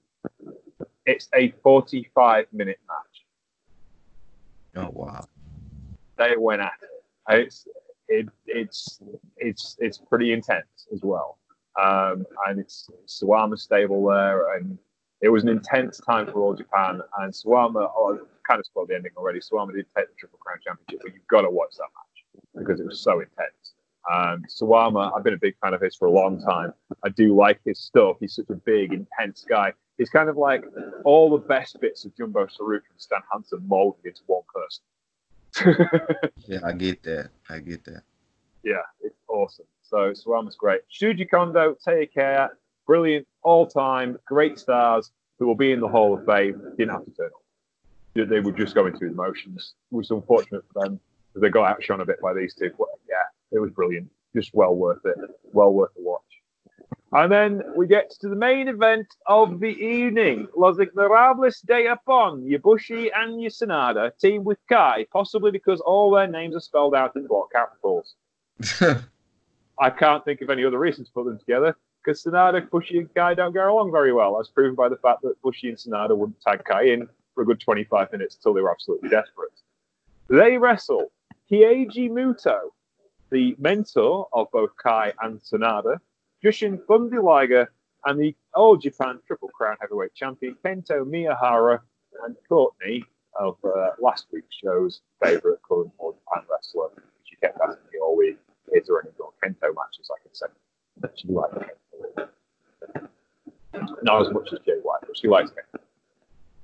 It's 1.06 1.28
a 1.34 1.50
45 1.62 2.46
minute 2.52 2.78
match. 2.88 3.24
Oh 4.84 4.90
wow! 4.92 5.26
They 6.18 6.34
went 6.36 6.62
at 6.62 6.72
it. 6.82 7.42
It's 7.46 7.66
it, 8.08 8.28
it's 8.46 9.00
it's 9.36 9.76
it's 9.80 9.98
pretty 9.98 10.32
intense 10.32 10.86
as 10.92 11.00
well, 11.02 11.38
um, 11.80 12.26
and 12.46 12.60
it's 12.60 12.88
Suwama 13.06 13.58
stable 13.58 14.06
there, 14.06 14.56
and 14.56 14.78
it 15.24 15.30
was 15.30 15.42
an 15.42 15.48
intense 15.48 15.98
time 16.00 16.26
for 16.26 16.40
All 16.40 16.54
Japan. 16.54 17.00
And 17.18 17.32
Suwama, 17.32 17.90
oh, 17.96 18.18
kind 18.46 18.60
of 18.60 18.66
spoiled 18.66 18.88
the 18.88 18.94
ending 18.94 19.12
already. 19.16 19.40
Suwama 19.40 19.72
did 19.72 19.86
take 19.96 20.06
the 20.06 20.14
Triple 20.18 20.38
Crown 20.38 20.58
Championship, 20.62 21.00
but 21.02 21.14
you've 21.14 21.26
got 21.28 21.42
to 21.42 21.50
watch 21.50 21.72
that 21.78 21.88
match 21.96 22.44
because 22.54 22.78
it 22.78 22.84
was 22.86 23.00
so 23.00 23.20
intense. 23.20 23.72
Um, 24.12 24.44
Suwama, 24.50 25.16
I've 25.16 25.24
been 25.24 25.32
a 25.32 25.38
big 25.38 25.56
fan 25.62 25.72
of 25.72 25.80
his 25.80 25.96
for 25.96 26.08
a 26.08 26.10
long 26.10 26.42
time. 26.42 26.74
I 27.02 27.08
do 27.08 27.34
like 27.34 27.58
his 27.64 27.78
stuff. 27.80 28.18
He's 28.20 28.34
such 28.34 28.50
a 28.50 28.54
big, 28.54 28.92
intense 28.92 29.46
guy. 29.48 29.72
He's 29.96 30.10
kind 30.10 30.28
of 30.28 30.36
like 30.36 30.66
all 31.04 31.30
the 31.30 31.38
best 31.38 31.80
bits 31.80 32.04
of 32.04 32.14
Jumbo 32.14 32.44
Tsuruta 32.44 32.82
and 32.90 32.98
Stan 32.98 33.20
Hansen 33.32 33.66
molded 33.66 34.04
into 34.04 34.20
one 34.26 34.42
person. 34.54 34.84
yeah, 36.46 36.58
I 36.62 36.72
get 36.72 37.02
that. 37.04 37.30
I 37.48 37.60
get 37.60 37.82
that. 37.84 38.02
Yeah, 38.62 38.82
it's 39.00 39.16
awesome. 39.28 39.64
So 39.80 40.12
Suwama's 40.12 40.56
great. 40.56 40.82
Shuji 40.92 41.30
Kondo, 41.30 41.76
take 41.82 42.12
care. 42.12 42.50
Brilliant, 42.86 43.26
all 43.42 43.66
time, 43.66 44.18
great 44.26 44.58
stars 44.58 45.10
who 45.38 45.46
will 45.46 45.54
be 45.54 45.72
in 45.72 45.80
the 45.80 45.88
Hall 45.88 46.14
of 46.14 46.24
Fame. 46.26 46.60
Didn't 46.76 46.92
have 46.92 47.04
to 47.04 47.10
turn 47.12 47.26
up. 47.26 48.28
They 48.28 48.40
were 48.40 48.52
just 48.52 48.74
going 48.74 48.96
through 48.96 49.10
the 49.10 49.16
motions. 49.16 49.74
It 49.90 49.96
was 49.96 50.10
unfortunate 50.10 50.64
for 50.72 50.84
them 50.84 51.00
because 51.28 51.42
they 51.42 51.48
got 51.48 51.68
outshone 51.68 52.00
a 52.00 52.06
bit 52.06 52.20
by 52.20 52.32
these 52.32 52.54
two. 52.54 52.70
But 52.78 52.88
yeah, 53.08 53.24
it 53.50 53.58
was 53.58 53.70
brilliant. 53.70 54.08
Just 54.34 54.54
well 54.54 54.74
worth 54.74 55.04
it. 55.04 55.16
Well 55.52 55.72
worth 55.72 55.94
the 55.94 56.02
watch. 56.02 56.22
And 57.12 57.30
then 57.30 57.62
we 57.76 57.86
get 57.86 58.10
to 58.20 58.28
the 58.28 58.36
main 58.36 58.68
event 58.68 59.06
of 59.26 59.60
the 59.60 59.68
evening. 59.68 60.48
Los 60.56 60.76
Ingobernables 60.76 61.64
de 61.64 61.86
Japón, 61.86 62.44
Yabushi 62.44 63.10
and 63.14 63.40
Sanada, 63.46 64.10
team 64.18 64.42
with 64.42 64.58
Kai, 64.68 65.06
possibly 65.12 65.52
because 65.52 65.80
all 65.80 66.10
their 66.10 66.26
names 66.26 66.56
are 66.56 66.60
spelled 66.60 66.94
out 66.94 67.14
in 67.14 67.26
block 67.26 67.52
capitals. 67.52 68.14
I 69.78 69.90
can't 69.90 70.24
think 70.24 70.40
of 70.40 70.50
any 70.50 70.64
other 70.64 70.78
reason 70.78 71.04
to 71.04 71.12
put 71.12 71.24
them 71.26 71.38
together 71.38 71.76
because 72.04 72.22
Sanada, 72.22 72.68
Bushi, 72.70 72.98
and 72.98 73.14
Kai 73.14 73.34
don't 73.34 73.52
get 73.52 73.66
along 73.66 73.90
very 73.90 74.12
well, 74.12 74.38
as 74.40 74.48
proven 74.48 74.74
by 74.74 74.88
the 74.88 74.96
fact 74.96 75.22
that 75.22 75.40
Bushi 75.42 75.68
and 75.68 75.78
Sanada 75.78 76.16
wouldn't 76.16 76.40
tag 76.40 76.64
Kai 76.64 76.84
in 76.84 77.08
for 77.34 77.42
a 77.42 77.46
good 77.46 77.60
25 77.60 78.12
minutes 78.12 78.36
until 78.36 78.54
they 78.54 78.60
were 78.60 78.70
absolutely 78.70 79.08
desperate. 79.08 79.52
They 80.28 80.58
wrestle 80.58 81.10
Keiji 81.50 82.10
Muto, 82.10 82.58
the 83.30 83.56
mentor 83.58 84.28
of 84.32 84.50
both 84.52 84.70
Kai 84.82 85.12
and 85.22 85.40
Sanada, 85.40 85.98
Jushin 86.44 86.78
Thunder 86.86 87.68
and 88.06 88.20
the 88.20 88.34
All 88.54 88.76
Japan 88.76 89.18
Triple 89.26 89.48
Crown 89.48 89.76
Heavyweight 89.80 90.14
Champion 90.14 90.56
Kento 90.64 91.04
Miyahara 91.04 91.80
and 92.24 92.36
Courtney 92.48 93.02
of 93.38 93.56
uh, 93.64 93.90
last 94.00 94.26
week's 94.30 94.54
show's 94.62 95.00
favourite 95.22 95.58
current 95.62 95.90
All 95.98 96.12
Japan 96.12 96.44
wrestler. 96.50 96.88
which 96.94 97.04
She 97.24 97.36
kept 97.36 97.58
asking 97.60 97.84
me 97.92 97.98
all 97.98 98.16
week, 98.16 98.38
is 98.72 98.86
there 98.86 99.00
any 99.00 99.10
good 99.16 99.32
Kento 99.42 99.74
matches 99.74 100.10
I 100.10 100.22
can 100.22 100.34
Kento. 101.52 101.83
Not 104.02 104.26
as 104.26 104.32
much 104.32 104.52
as 104.52 104.58
Jay 104.64 104.78
White, 104.82 105.00
but 105.06 105.16
she 105.16 105.28
likes 105.28 105.50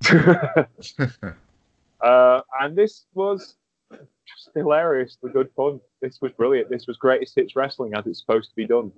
Kento. 0.02 1.16
uh, 2.00 2.40
and 2.60 2.76
this 2.76 3.06
was 3.14 3.56
just 3.90 4.50
hilarious, 4.54 5.18
the 5.22 5.28
good 5.28 5.50
fun. 5.56 5.80
This 6.00 6.20
was 6.20 6.32
brilliant. 6.32 6.70
This 6.70 6.86
was 6.86 6.96
greatest 6.96 7.34
hits 7.34 7.56
wrestling 7.56 7.94
as 7.94 8.06
it's 8.06 8.20
supposed 8.20 8.50
to 8.50 8.56
be 8.56 8.66
done. 8.66 8.92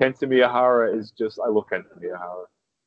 Kento 0.00 0.22
Miyahara 0.22 0.96
is 0.96 1.10
just, 1.10 1.38
I 1.44 1.48
love 1.48 1.64
Kento 1.70 2.00
Miyahara. 2.00 2.44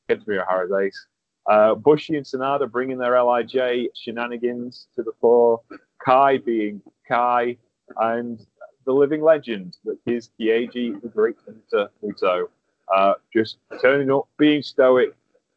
Kento 0.08 0.26
Miyahara 0.26 0.66
is 0.66 0.72
ace. 0.72 1.06
Uh, 1.46 1.74
Bushi 1.74 2.16
and 2.16 2.24
Sanada 2.24 2.70
bringing 2.70 2.98
their 2.98 3.22
LIJ 3.22 3.88
shenanigans 3.94 4.88
to 4.96 5.02
the 5.02 5.12
fore. 5.20 5.60
Kai 6.04 6.38
being 6.38 6.82
Kai, 7.08 7.56
and 7.98 8.40
the 8.84 8.92
living 8.92 9.22
legend 9.22 9.76
that 9.84 9.98
is 10.06 10.30
Keiji, 10.38 11.00
the 11.00 11.08
great 11.08 11.36
Kenta 11.46 11.88
Muto. 12.02 12.48
Uh, 12.94 13.14
just 13.32 13.58
turning 13.80 14.10
up, 14.10 14.28
being 14.38 14.62
stoic, 14.62 15.14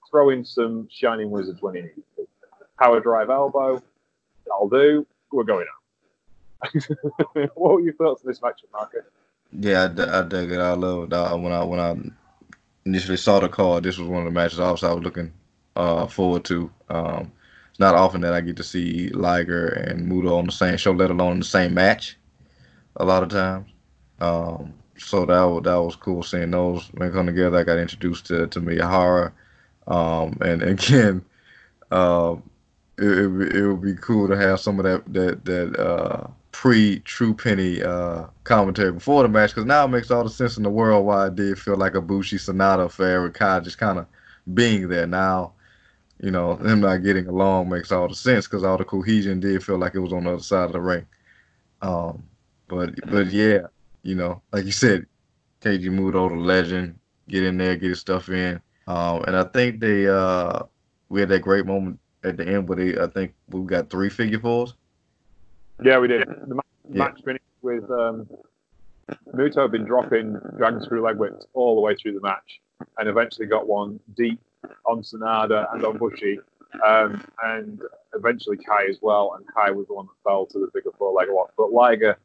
throwing 0.09 0.43
some 0.43 0.87
shining 0.91 1.29
wizards 1.29 1.61
when 1.61 1.75
he 1.75 1.81
needs 1.81 1.95
to. 2.15 2.27
Power 2.79 2.99
drive 2.99 3.29
elbow, 3.29 3.81
that'll 4.45 4.69
do. 4.69 5.05
We're 5.31 5.43
going 5.43 5.65
on. 5.67 6.81
what 7.55 7.73
were 7.73 7.81
your 7.81 7.93
thoughts 7.93 8.21
on 8.23 8.29
this 8.29 8.41
match, 8.41 8.61
Marcus? 8.71 9.03
Yeah, 9.51 9.83
I, 9.83 10.19
I 10.19 10.21
dug 10.23 10.51
it. 10.51 10.59
I 10.59 10.71
uh, 10.71 11.37
when 11.37 11.51
I 11.51 11.63
when 11.63 11.79
I 11.79 11.95
initially 12.87 13.17
saw 13.17 13.39
the 13.39 13.49
card. 13.49 13.83
This 13.83 13.97
was 13.97 14.07
one 14.07 14.25
of 14.25 14.25
the 14.25 14.39
matches 14.39 14.59
I 14.59 14.71
was, 14.71 14.83
I 14.83 14.93
was 14.93 15.03
looking 15.03 15.31
uh, 15.75 16.07
forward 16.07 16.45
to. 16.45 16.71
Um, 16.89 17.31
it's 17.69 17.79
not 17.79 17.95
often 17.95 18.21
that 18.21 18.33
I 18.33 18.41
get 18.41 18.55
to 18.57 18.63
see 18.63 19.09
Liger 19.09 19.67
and 19.67 20.09
Muto 20.09 20.37
on 20.37 20.45
the 20.45 20.51
same 20.51 20.77
show, 20.77 20.91
let 20.91 21.11
alone 21.11 21.33
in 21.33 21.39
the 21.39 21.45
same 21.45 21.73
match. 21.73 22.17
A 22.95 23.05
lot 23.05 23.21
of 23.21 23.29
times, 23.29 23.69
um, 24.19 24.73
so 24.97 25.25
that 25.25 25.43
was, 25.43 25.63
that 25.63 25.75
was 25.75 25.95
cool 25.95 26.23
seeing 26.23 26.51
those 26.51 26.87
when 26.93 27.11
come 27.11 27.25
together. 27.25 27.57
I 27.57 27.63
got 27.63 27.77
introduced 27.77 28.25
to 28.27 28.47
to 28.47 28.61
Miyahara, 28.61 29.31
um, 29.87 30.37
and 30.41 30.61
again, 30.63 31.23
uh, 31.91 32.35
it, 32.97 33.05
it, 33.05 33.55
it 33.55 33.67
would 33.67 33.81
be 33.81 33.95
cool 33.95 34.27
to 34.27 34.37
have 34.37 34.59
some 34.59 34.79
of 34.79 34.85
that 34.85 35.13
that 35.13 35.45
that 35.45 35.79
uh, 35.79 36.27
pre 36.51 36.99
True 36.99 37.33
Penny 37.33 37.83
uh, 37.83 38.25
commentary 38.43 38.91
before 38.91 39.23
the 39.23 39.29
match 39.29 39.51
because 39.51 39.65
now 39.65 39.85
it 39.85 39.89
makes 39.89 40.09
all 40.09 40.23
the 40.23 40.29
sense 40.29 40.57
in 40.57 40.63
the 40.63 40.69
world 40.69 41.05
why 41.05 41.27
it 41.27 41.35
did 41.35 41.59
feel 41.59 41.77
like 41.77 41.95
a 41.95 42.01
Bushi 42.01 42.37
Sanada 42.37 42.85
affair 42.85 43.21
with 43.21 43.33
Kai 43.33 43.59
just 43.59 43.77
kind 43.77 43.99
of 43.99 44.07
being 44.53 44.87
there. 44.87 45.05
Now, 45.05 45.53
you 46.19 46.31
know, 46.31 46.55
them 46.55 46.79
not 46.81 47.03
getting 47.03 47.27
along 47.27 47.69
makes 47.69 47.91
all 47.91 48.07
the 48.07 48.15
sense 48.15 48.47
because 48.47 48.63
all 48.63 48.77
the 48.77 48.85
cohesion 48.85 49.39
did 49.39 49.63
feel 49.63 49.77
like 49.77 49.93
it 49.93 49.99
was 49.99 50.13
on 50.13 50.23
the 50.23 50.33
other 50.33 50.41
side 50.41 50.65
of 50.65 50.71
the 50.71 50.81
ring. 50.81 51.05
Um, 51.81 52.23
but 52.67 52.95
but 53.09 53.27
yeah, 53.27 53.67
you 54.07 54.15
know, 54.15 54.41
like 54.53 54.63
you 54.63 54.71
said, 54.71 55.05
Keiji 55.61 55.89
Muto, 55.89 56.29
the 56.29 56.35
legend, 56.35 56.97
get 57.27 57.43
in 57.43 57.57
there, 57.57 57.75
get 57.75 57.89
his 57.89 57.99
stuff 57.99 58.29
in. 58.29 58.61
Um, 58.87 59.23
and 59.27 59.35
I 59.35 59.43
think 59.43 59.81
they 59.81 60.07
uh, 60.07 60.63
we 61.09 61.19
had 61.19 61.27
that 61.29 61.41
great 61.41 61.65
moment 61.65 61.99
at 62.23 62.37
the 62.37 62.47
end 62.47 62.69
where 62.69 62.77
they 62.77 62.97
I 62.97 63.07
think 63.07 63.33
we 63.49 63.61
got 63.63 63.89
three 63.89 64.09
figure 64.09 64.39
fours. 64.39 64.75
Yeah, 65.83 65.99
we 65.99 66.07
did. 66.07 66.25
The 66.25 66.55
match, 66.55 66.65
yeah. 66.89 66.97
match 66.97 67.19
finished 67.25 67.43
with 67.61 67.83
um, 67.91 68.27
Muto 69.35 69.63
had 69.63 69.71
been 69.71 69.83
dropping 69.83 70.37
dragon 70.57 70.81
screw 70.81 71.01
leg 71.01 71.17
whips 71.17 71.45
all 71.53 71.75
the 71.75 71.81
way 71.81 71.93
through 71.95 72.13
the 72.13 72.21
match, 72.21 72.61
and 72.97 73.09
eventually 73.09 73.45
got 73.45 73.67
one 73.67 73.99
deep 74.15 74.39
on 74.85 75.01
Sanada 75.01 75.67
and 75.73 75.83
on 75.83 75.97
Bushi, 75.97 76.39
Um, 76.85 77.23
and 77.43 77.81
eventually 78.15 78.55
Kai 78.55 78.85
as 78.89 78.99
well. 79.01 79.35
And 79.37 79.45
Kai 79.53 79.71
was 79.71 79.87
the 79.87 79.95
one 79.95 80.05
that 80.05 80.29
fell 80.29 80.45
to 80.45 80.59
the 80.59 80.71
figure 80.71 80.91
four 80.97 81.11
leg 81.11 81.27
lock. 81.29 81.51
But 81.57 81.73
Liger 81.73 82.17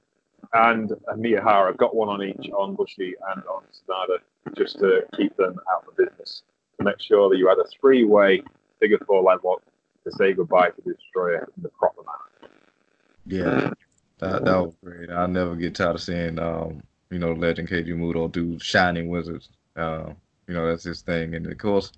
and 0.54 0.90
Miyahara 1.16 1.76
got 1.76 1.94
one 1.94 2.08
on 2.08 2.22
each 2.22 2.50
on 2.52 2.74
Bushi 2.74 3.14
and 3.34 3.42
on 3.44 3.62
Sanada 3.72 4.18
just 4.56 4.78
to 4.78 5.02
keep 5.16 5.36
them 5.36 5.58
out 5.72 5.86
of 5.88 5.96
business 5.96 6.42
to 6.78 6.84
make 6.84 7.00
sure 7.00 7.30
that 7.30 7.38
you 7.38 7.48
had 7.48 7.58
a 7.58 7.64
three 7.80 8.04
way 8.04 8.42
figure 8.80 8.98
four 9.06 9.22
leg 9.22 9.38
lock 9.44 9.62
to 10.04 10.12
say 10.12 10.32
goodbye 10.32 10.70
to 10.70 10.82
the 10.84 10.94
destroyer 10.94 11.48
in 11.56 11.62
the 11.62 11.68
proper 11.70 12.02
manner. 12.02 12.52
Yeah, 13.24 13.70
that, 14.18 14.44
that 14.44 14.58
was 14.58 14.74
great. 14.82 15.10
I'll 15.10 15.28
never 15.28 15.54
get 15.54 15.74
tired 15.74 15.94
of 15.94 16.02
seeing, 16.02 16.38
um, 16.38 16.82
you 17.10 17.18
know, 17.18 17.32
Legend 17.32 17.68
Keiji 17.68 17.88
Muto 17.88 18.30
do 18.30 18.58
Shining 18.58 19.08
Wizards. 19.08 19.48
Uh, 19.76 20.12
you 20.48 20.54
know, 20.54 20.66
that's 20.66 20.84
his 20.84 21.02
thing. 21.02 21.34
And 21.34 21.46
of 21.46 21.56
course, 21.58 21.92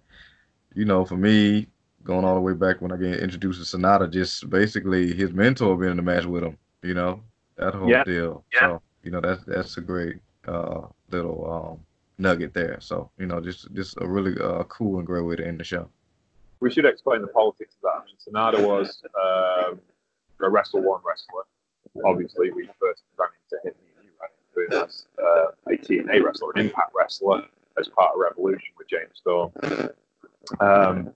you 0.74 0.84
know, 0.84 1.04
for 1.04 1.16
me, 1.16 1.66
going 2.04 2.24
all 2.24 2.34
the 2.34 2.40
way 2.40 2.52
back 2.52 2.82
when 2.82 2.92
I 2.92 2.96
get 2.96 3.20
introduced 3.20 3.70
to 3.70 3.76
Sanada, 3.76 4.10
just 4.10 4.50
basically 4.50 5.14
his 5.14 5.32
mentor 5.32 5.76
being 5.76 5.92
in 5.92 5.96
the 5.96 6.02
match 6.02 6.26
with 6.26 6.44
him, 6.44 6.58
you 6.82 6.92
know, 6.94 7.22
that 7.56 7.74
whole 7.74 7.88
Yeah. 7.90 8.04
deal. 8.04 8.44
Yeah. 8.52 8.60
So, 8.60 8.82
you 9.02 9.10
know, 9.10 9.20
that's 9.20 9.44
that's 9.44 9.76
a 9.76 9.80
great 9.80 10.16
uh, 10.46 10.82
little 11.10 11.50
um, 11.50 11.80
nugget 12.18 12.54
there. 12.54 12.78
So, 12.80 13.10
you 13.18 13.26
know, 13.26 13.40
just 13.40 13.72
just 13.74 13.96
a 14.00 14.06
really 14.06 14.40
uh, 14.40 14.64
cool 14.64 14.98
and 14.98 15.06
great 15.06 15.24
way 15.24 15.36
to 15.36 15.46
end 15.46 15.60
the 15.60 15.64
show. 15.64 15.88
We 16.60 16.70
should 16.70 16.84
explain 16.86 17.20
the 17.20 17.28
politics 17.28 17.74
of 17.76 17.82
that. 17.82 18.02
I 18.02 18.04
mean, 18.06 18.16
Sanada 18.56 18.66
was 18.66 19.02
um, 19.14 19.80
a 20.40 20.48
Wrestle 20.48 20.82
One 20.82 21.00
wrestler. 21.04 21.42
Obviously, 22.04 22.50
we 22.50 22.68
first 22.80 23.02
ran 23.18 23.28
into 23.50 23.68
him 23.68 23.74
he 24.00 24.08
ran 24.20 24.30
into 24.48 24.76
him 24.76 24.82
as 24.84 25.06
uh, 25.22 25.46
a 25.68 25.76
TNA 25.76 26.24
wrestler, 26.24 26.50
an 26.54 26.62
Impact 26.62 26.92
wrestler, 26.94 27.44
as 27.78 27.88
part 27.88 28.14
of 28.14 28.20
Revolution 28.20 28.70
with 28.78 28.88
James 28.88 29.12
Storm. 29.14 29.52
Um, 30.60 31.12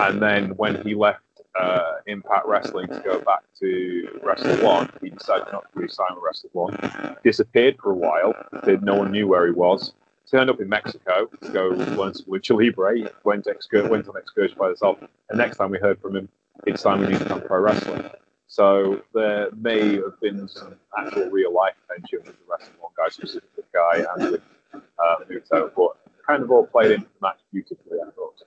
and 0.00 0.20
then 0.22 0.50
when 0.56 0.82
he 0.82 0.94
left 0.94 1.20
uh, 1.58 1.92
Impact 2.06 2.46
Wrestling 2.46 2.88
to 2.88 3.00
go 3.00 3.20
back 3.20 3.40
to 3.60 4.20
Wrestle 4.22 4.56
One, 4.64 4.90
he 5.00 5.10
decided 5.10 5.46
not 5.52 5.64
to 5.72 5.80
re-sign 5.80 6.08
with 6.14 6.24
Wrestle 6.24 6.50
One. 6.52 7.16
Disappeared 7.22 7.76
for 7.82 7.92
a 7.92 7.94
while. 7.94 8.34
Did 8.64 8.82
no 8.82 8.94
one 8.94 9.12
knew 9.12 9.28
where 9.28 9.46
he 9.46 9.52
was. 9.52 9.92
Turned 10.30 10.48
up 10.48 10.60
in 10.60 10.68
Mexico 10.68 11.26
to 11.42 11.48
go 11.50 11.68
learn 11.68 12.14
some 12.14 12.26
lucha 12.26 12.56
libre. 12.56 13.10
Went 13.24 13.46
excur- 13.46 13.86
went 13.88 14.08
on 14.08 14.16
excursion 14.16 14.56
by 14.58 14.68
himself. 14.68 14.98
And 15.28 15.36
next 15.36 15.58
time 15.58 15.70
we 15.70 15.78
heard 15.78 16.00
from 16.00 16.16
him, 16.16 16.28
he'd 16.64 16.78
signed 16.78 17.00
with 17.00 17.10
New 17.10 17.18
Japan 17.18 17.42
Pro 17.46 17.60
Wrestling. 17.60 18.08
So 18.46 19.02
there 19.12 19.50
may 19.56 19.96
have 19.96 20.18
been 20.20 20.48
some 20.48 20.74
actual 20.98 21.28
real 21.28 21.52
life 21.52 21.74
tension 21.88 22.20
with 22.24 22.36
the 22.38 22.44
Wrestle 22.50 22.72
One 22.80 22.92
guy, 22.96 23.08
specifically 23.10 23.50
the 23.56 23.64
guy, 23.74 24.04
and 24.14 24.32
with 24.32 24.42
uh, 24.74 25.16
Muto, 25.28 25.70
but 25.76 25.96
kind 26.26 26.42
of 26.42 26.50
all 26.50 26.66
played 26.66 26.92
into 26.92 27.06
the 27.06 27.26
match 27.26 27.38
beautifully, 27.52 27.98
I 28.00 28.10
thought. 28.12 28.42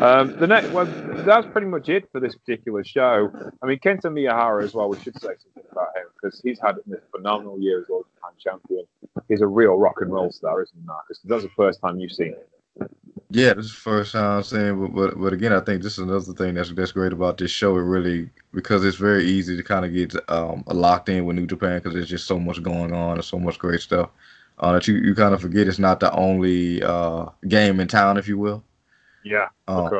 Um, 0.00 0.34
the 0.38 0.46
next, 0.46 0.70
well, 0.70 0.86
that's 1.26 1.46
pretty 1.48 1.66
much 1.66 1.90
it 1.90 2.08
for 2.10 2.20
this 2.20 2.34
particular 2.34 2.82
show. 2.82 3.30
I 3.62 3.66
mean, 3.66 3.78
Kento 3.80 4.04
Miyahara 4.04 4.64
as 4.64 4.72
well. 4.72 4.88
We 4.88 4.98
should 4.98 5.20
say 5.20 5.28
something 5.38 5.70
about 5.70 5.94
him 5.94 6.04
because 6.14 6.40
he's 6.42 6.58
had 6.58 6.76
a 6.76 6.96
phenomenal 7.14 7.60
year 7.60 7.82
as 7.82 7.90
All 7.90 8.06
Japan 8.14 8.30
champion. 8.38 8.86
He's 9.28 9.42
a 9.42 9.46
real 9.46 9.76
rock 9.76 9.96
and 10.00 10.10
roll 10.10 10.32
star, 10.32 10.62
isn't 10.62 10.74
he, 10.74 10.86
Marcus? 10.86 11.20
That's 11.24 11.42
the 11.42 11.50
first 11.50 11.82
time 11.82 12.00
you've 12.00 12.12
seen 12.12 12.28
him. 12.28 12.88
Yeah, 13.28 13.52
this 13.52 13.66
is 13.66 13.72
the 13.72 13.76
first 13.76 14.12
time 14.12 14.38
I'm 14.38 14.42
saying, 14.42 14.80
but, 14.80 14.94
but 14.94 15.20
but 15.20 15.32
again, 15.34 15.52
I 15.52 15.60
think 15.60 15.82
this 15.82 15.92
is 15.92 15.98
another 15.98 16.32
thing 16.32 16.54
that's 16.54 16.72
that's 16.72 16.92
great 16.92 17.12
about 17.12 17.36
this 17.36 17.50
show. 17.50 17.76
It 17.76 17.82
really 17.82 18.30
because 18.54 18.84
it's 18.84 18.96
very 18.96 19.26
easy 19.26 19.56
to 19.56 19.62
kind 19.62 19.84
of 19.84 19.92
get 19.92 20.14
um, 20.30 20.64
locked 20.66 21.10
in 21.10 21.26
with 21.26 21.36
New 21.36 21.46
Japan 21.46 21.78
because 21.78 21.92
there's 21.92 22.08
just 22.08 22.26
so 22.26 22.38
much 22.38 22.62
going 22.62 22.94
on 22.94 23.16
and 23.18 23.24
so 23.24 23.38
much 23.38 23.58
great 23.58 23.80
stuff 23.80 24.10
uh, 24.60 24.72
that 24.74 24.86
you, 24.88 24.96
you 24.96 25.14
kind 25.14 25.34
of 25.34 25.40
forget 25.42 25.68
it's 25.68 25.78
not 25.78 26.00
the 26.00 26.12
only 26.14 26.82
uh, 26.82 27.26
game 27.48 27.80
in 27.80 27.88
town, 27.88 28.18
if 28.18 28.28
you 28.28 28.38
will. 28.38 28.64
Yeah, 29.22 29.48
Um. 29.68 29.96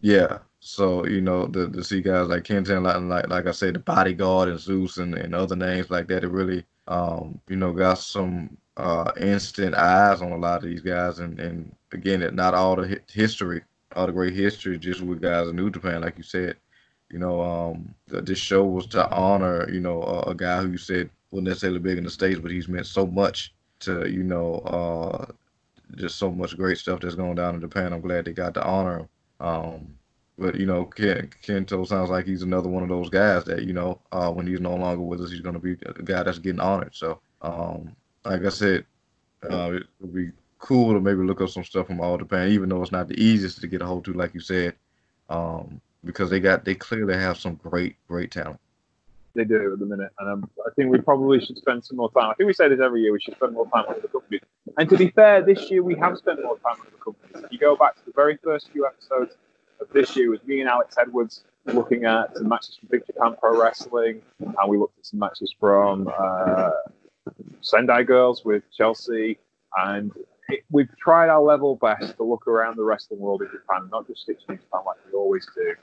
Yeah. 0.00 0.38
So 0.60 1.06
you 1.06 1.20
know 1.20 1.46
the 1.46 1.68
to 1.70 1.84
see 1.84 2.02
guys 2.02 2.28
like 2.28 2.44
Kenton, 2.44 2.82
like 2.82 3.00
like 3.02 3.28
like 3.28 3.46
I 3.46 3.52
say, 3.52 3.70
the 3.70 3.78
bodyguard 3.78 4.48
and 4.48 4.58
Zeus 4.58 4.98
and, 4.98 5.14
and 5.14 5.34
other 5.34 5.56
names 5.56 5.90
like 5.90 6.08
that, 6.08 6.24
it 6.24 6.28
really 6.28 6.64
um 6.88 7.40
you 7.48 7.56
know 7.56 7.72
got 7.72 7.98
some 7.98 8.56
uh 8.76 9.12
instant 9.20 9.74
eyes 9.74 10.20
on 10.22 10.32
a 10.32 10.36
lot 10.36 10.62
of 10.64 10.68
these 10.68 10.82
guys, 10.82 11.20
and 11.20 11.38
and 11.40 11.74
again, 11.92 12.22
it 12.22 12.34
not 12.34 12.54
all 12.54 12.76
the 12.76 12.88
hi- 12.88 13.00
history, 13.12 13.62
all 13.94 14.06
the 14.06 14.12
great 14.12 14.34
history, 14.34 14.78
just 14.78 15.00
with 15.02 15.22
guys 15.22 15.48
in 15.48 15.56
New 15.56 15.70
Japan, 15.70 16.02
like 16.02 16.16
you 16.18 16.24
said. 16.24 16.56
You 17.10 17.18
know, 17.20 17.40
um, 17.40 17.94
th- 18.10 18.24
this 18.24 18.38
show 18.38 18.64
was 18.64 18.86
to 18.88 19.10
honor 19.10 19.68
you 19.70 19.80
know 19.80 20.02
a, 20.02 20.30
a 20.30 20.34
guy 20.34 20.60
who 20.62 20.70
you 20.72 20.78
said 20.78 21.10
wasn't 21.30 21.48
necessarily 21.48 21.78
big 21.78 21.98
in 21.98 22.04
the 22.04 22.10
states, 22.10 22.40
but 22.40 22.50
he's 22.50 22.68
meant 22.68 22.86
so 22.86 23.06
much 23.06 23.54
to 23.80 24.08
you 24.08 24.22
know 24.22 24.56
uh 24.60 25.26
just 25.96 26.16
so 26.16 26.30
much 26.30 26.56
great 26.56 26.78
stuff 26.78 27.00
that's 27.00 27.14
going 27.14 27.34
down 27.34 27.54
in 27.54 27.60
Japan. 27.60 27.92
I'm 27.92 28.00
glad 28.00 28.24
they 28.24 28.32
got 28.32 28.54
to 28.54 28.64
honor 28.64 29.00
him. 29.00 29.08
Um, 29.40 29.94
but 30.38 30.54
you 30.56 30.66
know, 30.66 30.84
Ken, 30.84 31.30
Kento 31.42 31.86
sounds 31.86 32.10
like 32.10 32.26
he's 32.26 32.42
another 32.42 32.68
one 32.68 32.82
of 32.82 32.88
those 32.88 33.10
guys 33.10 33.44
that 33.44 33.64
you 33.64 33.72
know, 33.72 34.00
uh, 34.12 34.30
when 34.30 34.46
he's 34.46 34.60
no 34.60 34.74
longer 34.76 35.02
with 35.02 35.20
us, 35.20 35.30
he's 35.30 35.40
going 35.40 35.54
to 35.54 35.60
be 35.60 35.72
a 35.86 36.02
guy 36.02 36.22
that's 36.22 36.38
getting 36.38 36.60
honored. 36.60 36.94
So, 36.94 37.20
um, 37.42 37.96
like 38.24 38.44
I 38.44 38.48
said, 38.50 38.84
uh, 39.50 39.72
it 39.72 39.86
would 40.00 40.14
be 40.14 40.30
cool 40.58 40.92
to 40.92 41.00
maybe 41.00 41.22
look 41.22 41.40
up 41.40 41.48
some 41.48 41.64
stuff 41.64 41.86
from 41.86 42.00
All 42.00 42.18
Japan, 42.18 42.50
even 42.50 42.68
though 42.68 42.82
it's 42.82 42.92
not 42.92 43.08
the 43.08 43.20
easiest 43.20 43.60
to 43.60 43.66
get 43.66 43.82
a 43.82 43.86
hold 43.86 44.04
to, 44.04 44.12
like 44.12 44.34
you 44.34 44.40
said, 44.40 44.74
um, 45.28 45.80
because 46.04 46.30
they 46.30 46.40
got 46.40 46.64
they 46.64 46.74
clearly 46.74 47.14
have 47.14 47.38
some 47.38 47.56
great 47.56 47.96
great 48.06 48.30
talent. 48.30 48.60
They 49.38 49.44
do 49.44 49.72
at 49.72 49.78
the 49.78 49.86
minute, 49.86 50.10
and 50.18 50.28
um, 50.28 50.50
I 50.66 50.70
think 50.74 50.90
we 50.90 50.98
probably 50.98 51.38
should 51.38 51.56
spend 51.58 51.84
some 51.84 51.96
more 51.96 52.10
time. 52.10 52.28
I 52.28 52.34
think 52.34 52.48
we 52.48 52.52
say 52.52 52.68
this 52.68 52.80
every 52.80 53.02
year. 53.02 53.12
We 53.12 53.20
should 53.20 53.36
spend 53.36 53.52
more 53.52 53.68
time 53.70 53.84
with 53.88 54.02
the 54.02 54.08
companies. 54.08 54.40
And 54.76 54.88
to 54.90 54.96
be 54.96 55.10
fair, 55.10 55.42
this 55.42 55.70
year 55.70 55.84
we 55.84 55.94
have 55.94 56.18
spent 56.18 56.42
more 56.42 56.58
time 56.58 56.76
with 56.84 56.90
the 56.90 56.98
companies. 56.98 57.44
If 57.44 57.52
you 57.52 57.58
go 57.60 57.76
back 57.76 57.94
to 57.94 58.04
the 58.04 58.12
very 58.16 58.36
first 58.42 58.70
few 58.72 58.84
episodes 58.84 59.36
of 59.80 59.86
this 59.92 60.16
year, 60.16 60.28
was 60.30 60.42
me 60.44 60.60
and 60.60 60.68
Alex 60.68 60.96
Edwards 60.98 61.44
looking 61.66 62.04
at 62.04 62.36
some 62.36 62.48
matches 62.48 62.78
from 62.80 62.88
Big 62.90 63.06
Japan 63.06 63.36
Pro 63.40 63.60
Wrestling, 63.62 64.22
and 64.40 64.68
we 64.68 64.76
looked 64.76 64.98
at 64.98 65.06
some 65.06 65.20
matches 65.20 65.54
from 65.60 66.10
uh, 66.18 66.70
Sendai 67.60 68.02
Girls 68.02 68.44
with 68.44 68.64
Chelsea, 68.76 69.38
and 69.76 70.10
it, 70.48 70.64
we've 70.70 70.90
tried 70.98 71.28
our 71.28 71.42
level 71.42 71.76
best 71.76 72.16
to 72.16 72.24
look 72.24 72.48
around 72.48 72.76
the 72.76 72.82
wrestling 72.82 73.20
world 73.20 73.42
in 73.42 73.48
Japan, 73.52 73.88
not 73.92 74.08
just 74.08 74.22
stick 74.22 74.40
to 74.40 74.46
Japan 74.46 74.80
like 74.84 74.96
we 75.06 75.16
always 75.16 75.46
do. 75.54 75.76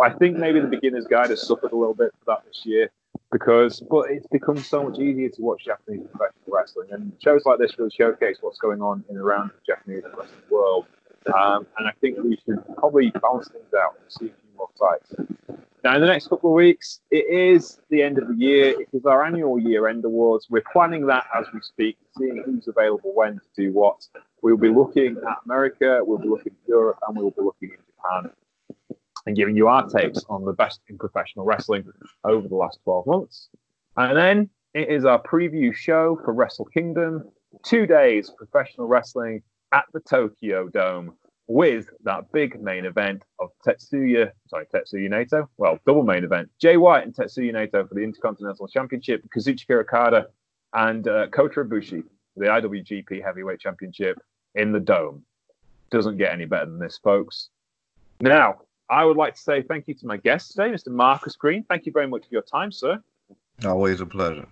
I 0.00 0.10
think 0.10 0.36
maybe 0.36 0.60
the 0.60 0.66
beginner's 0.66 1.06
guide 1.06 1.30
has 1.30 1.46
suffered 1.46 1.72
a 1.72 1.76
little 1.76 1.94
bit 1.94 2.12
for 2.18 2.34
that 2.34 2.44
this 2.46 2.62
year 2.64 2.90
because, 3.30 3.80
but 3.80 4.10
it's 4.10 4.26
become 4.26 4.58
so 4.58 4.88
much 4.88 4.98
easier 4.98 5.28
to 5.30 5.42
watch 5.42 5.64
Japanese 5.64 6.06
professional 6.10 6.32
wrestling, 6.46 6.88
and 6.92 7.12
shows 7.22 7.44
like 7.44 7.58
this 7.58 7.78
really 7.78 7.90
showcase 7.90 8.38
what's 8.40 8.58
going 8.58 8.82
on 8.82 9.04
in 9.08 9.16
around 9.16 9.50
the 9.50 9.74
Japanese 9.74 10.04
wrestling 10.04 10.42
world. 10.50 10.86
Um, 11.26 11.66
and 11.78 11.86
I 11.86 11.92
think 12.00 12.18
we 12.22 12.38
should 12.44 12.62
probably 12.76 13.10
balance 13.10 13.48
things 13.48 13.72
out 13.74 13.94
and 14.00 14.10
see 14.10 14.26
a 14.26 14.28
few 14.28 14.56
more 14.56 14.68
fights. 14.78 15.14
Now, 15.84 15.96
in 15.96 16.00
the 16.00 16.06
next 16.06 16.28
couple 16.28 16.50
of 16.50 16.54
weeks, 16.54 17.00
it 17.10 17.26
is 17.28 17.80
the 17.90 18.02
end 18.02 18.18
of 18.18 18.28
the 18.28 18.34
year. 18.34 18.80
It 18.80 18.88
is 18.92 19.04
our 19.04 19.24
annual 19.24 19.58
year-end 19.58 20.04
awards. 20.04 20.46
We're 20.48 20.62
planning 20.72 21.06
that 21.06 21.26
as 21.36 21.46
we 21.52 21.60
speak, 21.60 21.96
seeing 22.16 22.42
who's 22.44 22.68
available 22.68 23.12
when 23.14 23.34
to 23.34 23.46
do 23.56 23.72
what. 23.72 24.06
We'll 24.42 24.56
be 24.56 24.68
looking 24.68 25.16
at 25.16 25.38
America, 25.44 26.00
we'll 26.02 26.18
be 26.18 26.28
looking 26.28 26.52
at 26.52 26.68
Europe, 26.68 26.98
and 27.06 27.16
we'll 27.16 27.30
be 27.30 27.42
looking 27.42 27.70
in 27.70 27.78
Japan 27.96 28.30
and 29.26 29.36
giving 29.36 29.56
you 29.56 29.68
our 29.68 29.88
takes 29.88 30.24
on 30.28 30.44
the 30.44 30.52
best 30.52 30.80
in 30.88 30.98
professional 30.98 31.44
wrestling 31.44 31.84
over 32.24 32.48
the 32.48 32.54
last 32.54 32.78
12 32.84 33.06
months. 33.06 33.48
And 33.96 34.16
then 34.16 34.50
it 34.74 34.88
is 34.88 35.04
our 35.04 35.22
preview 35.22 35.74
show 35.74 36.18
for 36.24 36.32
Wrestle 36.32 36.64
Kingdom. 36.66 37.28
Two 37.62 37.86
days 37.86 38.30
professional 38.30 38.86
wrestling 38.86 39.42
at 39.72 39.84
the 39.92 40.00
Tokyo 40.00 40.68
Dome 40.68 41.14
with 41.46 41.86
that 42.04 42.32
big 42.32 42.60
main 42.62 42.86
event 42.86 43.22
of 43.38 43.50
Tetsuya, 43.66 44.30
sorry, 44.48 44.66
Tetsuya 44.72 45.10
Naito. 45.10 45.48
Well, 45.58 45.78
double 45.86 46.02
main 46.02 46.24
event. 46.24 46.48
Jay 46.58 46.76
White 46.76 47.04
and 47.04 47.14
Tetsuya 47.14 47.52
Naito 47.52 47.86
for 47.86 47.94
the 47.94 48.00
Intercontinental 48.00 48.68
Championship, 48.68 49.22
Kazuchika 49.36 49.80
Okada 49.80 50.28
and 50.72 51.06
uh, 51.06 51.26
Kota 51.28 51.64
Ibushi 51.64 52.02
for 52.34 52.40
the 52.40 52.46
IWGP 52.46 53.22
Heavyweight 53.22 53.60
Championship 53.60 54.18
in 54.54 54.72
the 54.72 54.80
Dome. 54.80 55.24
Doesn't 55.90 56.16
get 56.16 56.32
any 56.32 56.46
better 56.46 56.66
than 56.66 56.78
this, 56.78 56.98
folks. 57.02 57.50
Now, 58.20 58.60
I 58.92 59.06
would 59.06 59.16
like 59.16 59.34
to 59.36 59.40
say 59.40 59.62
thank 59.62 59.88
you 59.88 59.94
to 59.94 60.06
my 60.06 60.18
guest 60.18 60.50
today, 60.50 60.68
Mr. 60.68 60.88
Marcus 60.88 61.34
Green. 61.34 61.64
Thank 61.64 61.86
you 61.86 61.92
very 61.92 62.06
much 62.06 62.24
for 62.24 62.28
your 62.30 62.42
time, 62.42 62.70
sir. 62.70 63.02
Always 63.64 64.02
a 64.02 64.06
pleasure. 64.06 64.46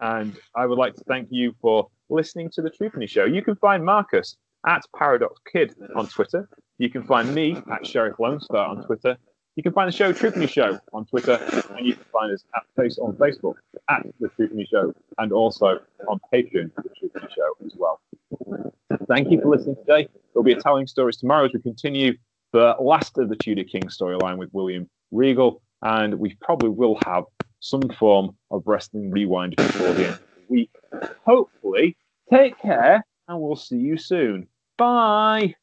And 0.00 0.38
I 0.54 0.66
would 0.66 0.78
like 0.78 0.94
to 0.94 1.04
thank 1.08 1.26
you 1.32 1.52
for 1.60 1.88
listening 2.10 2.50
to 2.50 2.62
the 2.62 2.70
Truthany 2.70 3.08
Show. 3.08 3.24
You 3.24 3.42
can 3.42 3.56
find 3.56 3.84
Marcus 3.84 4.36
at 4.68 4.82
Paradox 4.96 5.40
Kid 5.50 5.74
on 5.96 6.06
Twitter. 6.06 6.48
You 6.78 6.90
can 6.90 7.02
find 7.02 7.34
me 7.34 7.56
at 7.72 7.84
Sheriff 7.84 8.20
Lone 8.20 8.40
Star 8.40 8.68
on 8.68 8.84
Twitter. 8.84 9.18
You 9.56 9.64
can 9.64 9.72
find 9.72 9.88
the 9.88 9.96
show 9.96 10.12
Truthany 10.12 10.46
Show 10.46 10.78
on 10.92 11.06
Twitter, 11.06 11.34
and 11.76 11.84
you 11.84 11.94
can 11.94 12.04
find 12.12 12.32
us 12.32 12.44
at 12.54 12.62
face 12.76 12.98
on 12.98 13.14
Facebook 13.14 13.54
at 13.88 14.06
the 14.20 14.28
Truthany 14.28 14.64
Show, 14.70 14.94
and 15.18 15.32
also 15.32 15.80
on 16.06 16.20
Patreon 16.32 16.70
the 16.76 16.88
Truthany 16.96 17.26
Show 17.34 17.66
as 17.66 17.74
well. 17.76 18.00
Thank 19.08 19.32
you 19.32 19.40
for 19.40 19.48
listening 19.48 19.74
today. 19.74 20.08
There'll 20.32 20.44
be 20.44 20.52
a 20.52 20.60
telling 20.60 20.86
stories 20.86 21.16
tomorrow 21.16 21.46
as 21.46 21.52
we 21.52 21.60
continue 21.60 22.16
the 22.52 22.74
last 22.80 23.18
of 23.18 23.28
the 23.28 23.36
Tudor 23.36 23.64
King 23.64 23.84
storyline 23.84 24.36
with 24.36 24.50
William 24.52 24.88
Regal, 25.10 25.62
and 25.82 26.14
we 26.18 26.36
probably 26.40 26.68
will 26.68 26.98
have 27.04 27.24
some 27.60 27.88
form 27.98 28.36
of 28.50 28.62
wrestling 28.66 29.10
rewind 29.10 29.56
before 29.56 29.92
the 29.92 30.06
end 30.06 30.14
of 30.14 30.20
the 30.36 30.44
week. 30.48 30.70
Hopefully, 31.24 31.96
take 32.32 32.58
care 32.58 33.04
and 33.28 33.40
we'll 33.40 33.56
see 33.56 33.78
you 33.78 33.96
soon. 33.96 34.48
Bye. 34.76 35.54